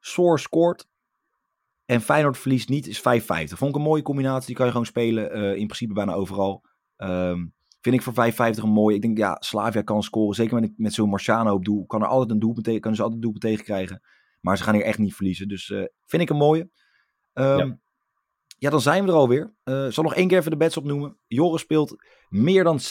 Soor 0.00 0.40
scoort 0.40 0.88
en 1.84 2.00
Feyenoord 2.00 2.38
verliest 2.38 2.68
niet, 2.68 2.86
is 2.86 2.98
5,50. 2.98 3.02
Vond 3.26 3.70
ik 3.70 3.76
een 3.76 3.82
mooie 3.82 4.02
combinatie, 4.02 4.46
die 4.46 4.56
kan 4.56 4.64
je 4.64 4.70
gewoon 4.70 4.86
spelen 4.86 5.36
uh, 5.36 5.56
in 5.56 5.66
principe 5.66 5.92
bijna 5.92 6.12
overal. 6.12 6.64
Um, 6.96 7.54
vind 7.84 7.94
ik 7.94 8.02
voor 8.02 8.32
5,50 8.54 8.62
een 8.62 8.68
mooie. 8.68 8.96
Ik 8.96 9.02
denk, 9.02 9.18
ja, 9.18 9.36
Slavia 9.40 9.82
kan 9.82 10.02
scoren. 10.02 10.34
Zeker 10.34 10.60
met, 10.60 10.72
met 10.76 10.92
zo'n 10.92 11.08
Marciano 11.08 11.54
op 11.54 11.64
doel. 11.64 11.86
Kan 11.86 12.02
er 12.02 12.08
altijd 12.08 12.30
een 12.30 12.38
doelpunt 12.38 12.64
tegen, 12.64 12.80
kunnen 12.80 12.98
ze 12.98 13.04
altijd 13.04 13.22
een 13.22 13.30
doelpunt 13.30 13.52
tegen 13.52 13.64
krijgen. 13.64 14.02
Maar 14.40 14.56
ze 14.56 14.62
gaan 14.62 14.74
hier 14.74 14.84
echt 14.84 14.98
niet 14.98 15.14
verliezen. 15.14 15.48
Dus 15.48 15.68
uh, 15.68 15.84
vind 16.04 16.22
ik 16.22 16.30
een 16.30 16.36
mooie. 16.36 16.70
Um, 17.32 17.58
ja. 17.58 17.78
ja. 18.58 18.70
dan 18.70 18.80
zijn 18.80 19.04
we 19.04 19.10
er 19.10 19.16
alweer. 19.16 19.54
Uh, 19.64 19.86
zal 19.88 20.04
nog 20.04 20.14
één 20.14 20.28
keer 20.28 20.38
even 20.38 20.50
de 20.50 20.56
bets 20.56 20.76
opnoemen. 20.76 21.18
Joris 21.26 21.60
speelt 21.60 21.96
meer 22.28 22.64
dan 22.64 22.78
6,5 22.78 22.86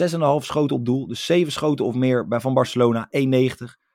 schoten 0.45 0.75
op 0.75 0.86
doel. 0.86 1.08
Dus 1.08 1.25
7 1.25 1.51
schoten 1.51 1.86
of 1.86 1.95
meer 1.95 2.27
bij 2.27 2.39
Van 2.39 2.53
Barcelona, 2.53 3.10
1,90. 3.17 3.19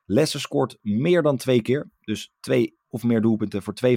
Leicester 0.04 0.40
scoort 0.40 0.78
meer 0.80 1.22
dan 1.22 1.36
twee 1.36 1.62
keer. 1.62 1.90
Dus 2.00 2.32
twee 2.40 2.78
of 2.88 3.02
meer 3.02 3.20
doelpunten 3.20 3.62
voor 3.62 3.74
2,95. 3.86 3.96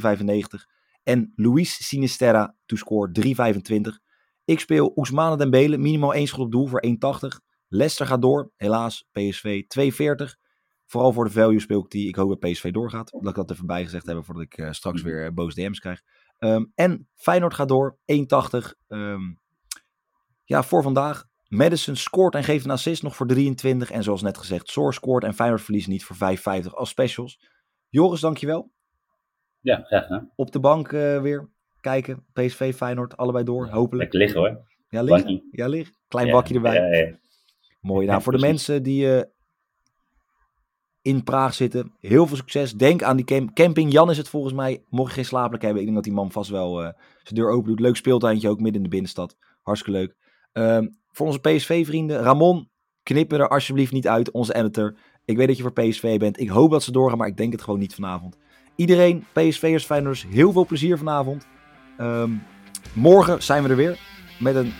En 1.03 1.33
Luis 1.35 1.87
Sinisterra 1.87 2.55
to 2.65 2.75
score 2.75 3.11
3,25. 3.11 3.81
Ik 4.45 4.59
speel 4.59 4.91
Ousmane 4.95 5.37
Dembele, 5.37 5.77
minimaal 5.77 6.13
1 6.13 6.27
schot 6.27 6.45
op 6.45 6.51
doel 6.51 6.67
voor 6.67 6.83
1,80. 6.87 6.91
Leicester 7.67 8.07
gaat 8.07 8.21
door, 8.21 8.51
helaas. 8.55 9.07
PSV 9.11 9.63
2,40. 9.79 10.39
Vooral 10.85 11.13
voor 11.13 11.25
de 11.25 11.31
value 11.31 11.59
speel 11.59 11.79
ik 11.83 11.89
die. 11.89 12.07
Ik 12.07 12.15
hoop 12.15 12.29
dat 12.29 12.51
PSV 12.51 12.71
doorgaat. 12.71 13.11
Dat 13.11 13.27
ik 13.29 13.35
dat 13.35 13.51
even 13.51 13.65
bijgezegd 13.65 14.05
hebben 14.05 14.25
voordat 14.25 14.43
ik 14.43 14.57
uh, 14.57 14.71
straks 14.71 15.01
weer 15.01 15.25
uh, 15.25 15.31
boos 15.31 15.55
DM's 15.55 15.79
krijg. 15.79 16.01
Um, 16.39 16.71
en 16.75 17.09
Feyenoord 17.15 17.53
gaat 17.53 17.67
door, 17.67 17.97
1,80. 18.13 18.71
Um, 18.87 19.39
ja, 20.43 20.63
voor 20.63 20.83
vandaag. 20.83 21.25
Madison 21.47 21.95
scoort 21.95 22.35
en 22.35 22.43
geeft 22.43 22.65
een 22.65 22.71
assist 22.71 23.03
nog 23.03 23.15
voor 23.15 23.27
23. 23.27 23.91
En 23.91 24.03
zoals 24.03 24.21
net 24.21 24.37
gezegd, 24.37 24.69
Soor 24.69 24.93
scoort 24.93 25.23
en 25.23 25.33
Feyenoord 25.33 25.61
verliest 25.61 25.87
niet 25.87 26.03
voor 26.03 26.15
5,50 26.37 26.67
als 26.71 26.89
specials. 26.89 27.39
Joris, 27.89 28.19
dankjewel. 28.19 28.71
Ja, 29.61 29.83
graag 29.85 30.03
gedaan. 30.03 30.31
Op 30.35 30.51
de 30.51 30.59
bank 30.59 30.91
uh, 30.91 31.21
weer 31.21 31.49
kijken. 31.81 32.25
PSV, 32.33 32.75
Feyenoord, 32.75 33.17
allebei 33.17 33.43
door, 33.43 33.67
hopelijk. 33.67 34.13
Lekker 34.13 34.19
liggen 34.19 34.39
hoor. 34.39 34.69
Ja, 34.89 35.01
liggen. 35.01 35.43
Ja, 35.51 35.67
liggen. 35.67 35.95
Klein 36.07 36.27
ja, 36.27 36.33
bakje 36.33 36.53
erbij. 36.53 36.73
Ja, 36.73 36.97
ja. 36.97 37.17
Mooi. 37.81 38.07
Nou, 38.07 38.21
voor 38.21 38.33
de 38.33 38.39
mensen 38.39 38.83
die 38.83 39.05
uh, 39.05 39.21
in 41.01 41.23
Praag 41.23 41.53
zitten, 41.53 41.93
heel 41.99 42.27
veel 42.27 42.37
succes. 42.37 42.73
Denk 42.73 43.03
aan 43.03 43.15
die 43.15 43.25
camp 43.25 43.53
camping. 43.53 43.91
Jan 43.91 44.09
is 44.09 44.17
het 44.17 44.29
volgens 44.29 44.53
mij. 44.53 44.83
Mocht 44.89 45.09
je 45.09 45.15
geen 45.15 45.25
slaapplek 45.25 45.61
hebben, 45.61 45.79
ik 45.79 45.85
denk 45.85 45.95
dat 45.95 46.05
die 46.05 46.15
man 46.15 46.31
vast 46.31 46.49
wel 46.49 46.81
uh, 46.81 46.89
zijn 47.23 47.39
deur 47.39 47.49
open 47.49 47.69
doet. 47.69 47.79
Leuk 47.79 47.95
speeltuintje 47.95 48.49
ook 48.49 48.59
midden 48.59 48.75
in 48.75 48.83
de 48.83 48.89
binnenstad. 48.89 49.37
Hartstikke 49.61 49.99
leuk. 49.99 50.15
Uh, 50.53 50.87
voor 51.11 51.25
onze 51.25 51.39
PSV-vrienden, 51.39 52.21
Ramon, 52.21 52.69
knip 53.03 53.31
er 53.31 53.47
alsjeblieft 53.47 53.91
niet 53.91 54.07
uit, 54.07 54.31
onze 54.31 54.55
editor. 54.55 54.95
Ik 55.25 55.37
weet 55.37 55.47
dat 55.47 55.57
je 55.57 55.63
voor 55.63 55.73
PSV 55.73 56.19
bent. 56.19 56.39
Ik 56.39 56.49
hoop 56.49 56.71
dat 56.71 56.83
ze 56.83 56.91
doorgaan, 56.91 57.17
maar 57.17 57.27
ik 57.27 57.37
denk 57.37 57.51
het 57.51 57.61
gewoon 57.61 57.79
niet 57.79 57.95
vanavond. 57.95 58.37
Iedereen, 58.75 59.25
PSV'ers, 59.33 59.85
Feyenoorders, 59.85 60.25
heel 60.29 60.51
veel 60.51 60.65
plezier 60.65 60.97
vanavond. 60.97 61.47
Um, 61.99 62.43
morgen 62.93 63.43
zijn 63.43 63.63
we 63.63 63.69
er 63.69 63.75
weer 63.75 63.99
met 64.39 64.55
een 64.55 64.73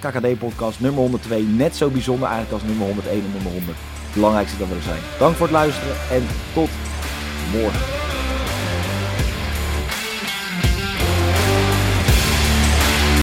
KKD-podcast 0.00 0.80
nummer 0.80 1.00
102. 1.00 1.42
Net 1.42 1.76
zo 1.76 1.90
bijzonder 1.90 2.28
eigenlijk 2.28 2.62
als 2.62 2.70
nummer 2.70 2.86
101 2.86 3.24
en 3.24 3.32
nummer 3.32 3.52
100. 3.52 3.76
Het 4.04 4.14
belangrijkste 4.14 4.58
dat 4.58 4.68
we 4.68 4.74
er 4.74 4.82
zijn. 4.82 5.00
Dank 5.18 5.34
voor 5.34 5.46
het 5.46 5.54
luisteren 5.54 5.96
en 6.10 6.26
tot 6.54 6.70
morgen. 7.52 7.97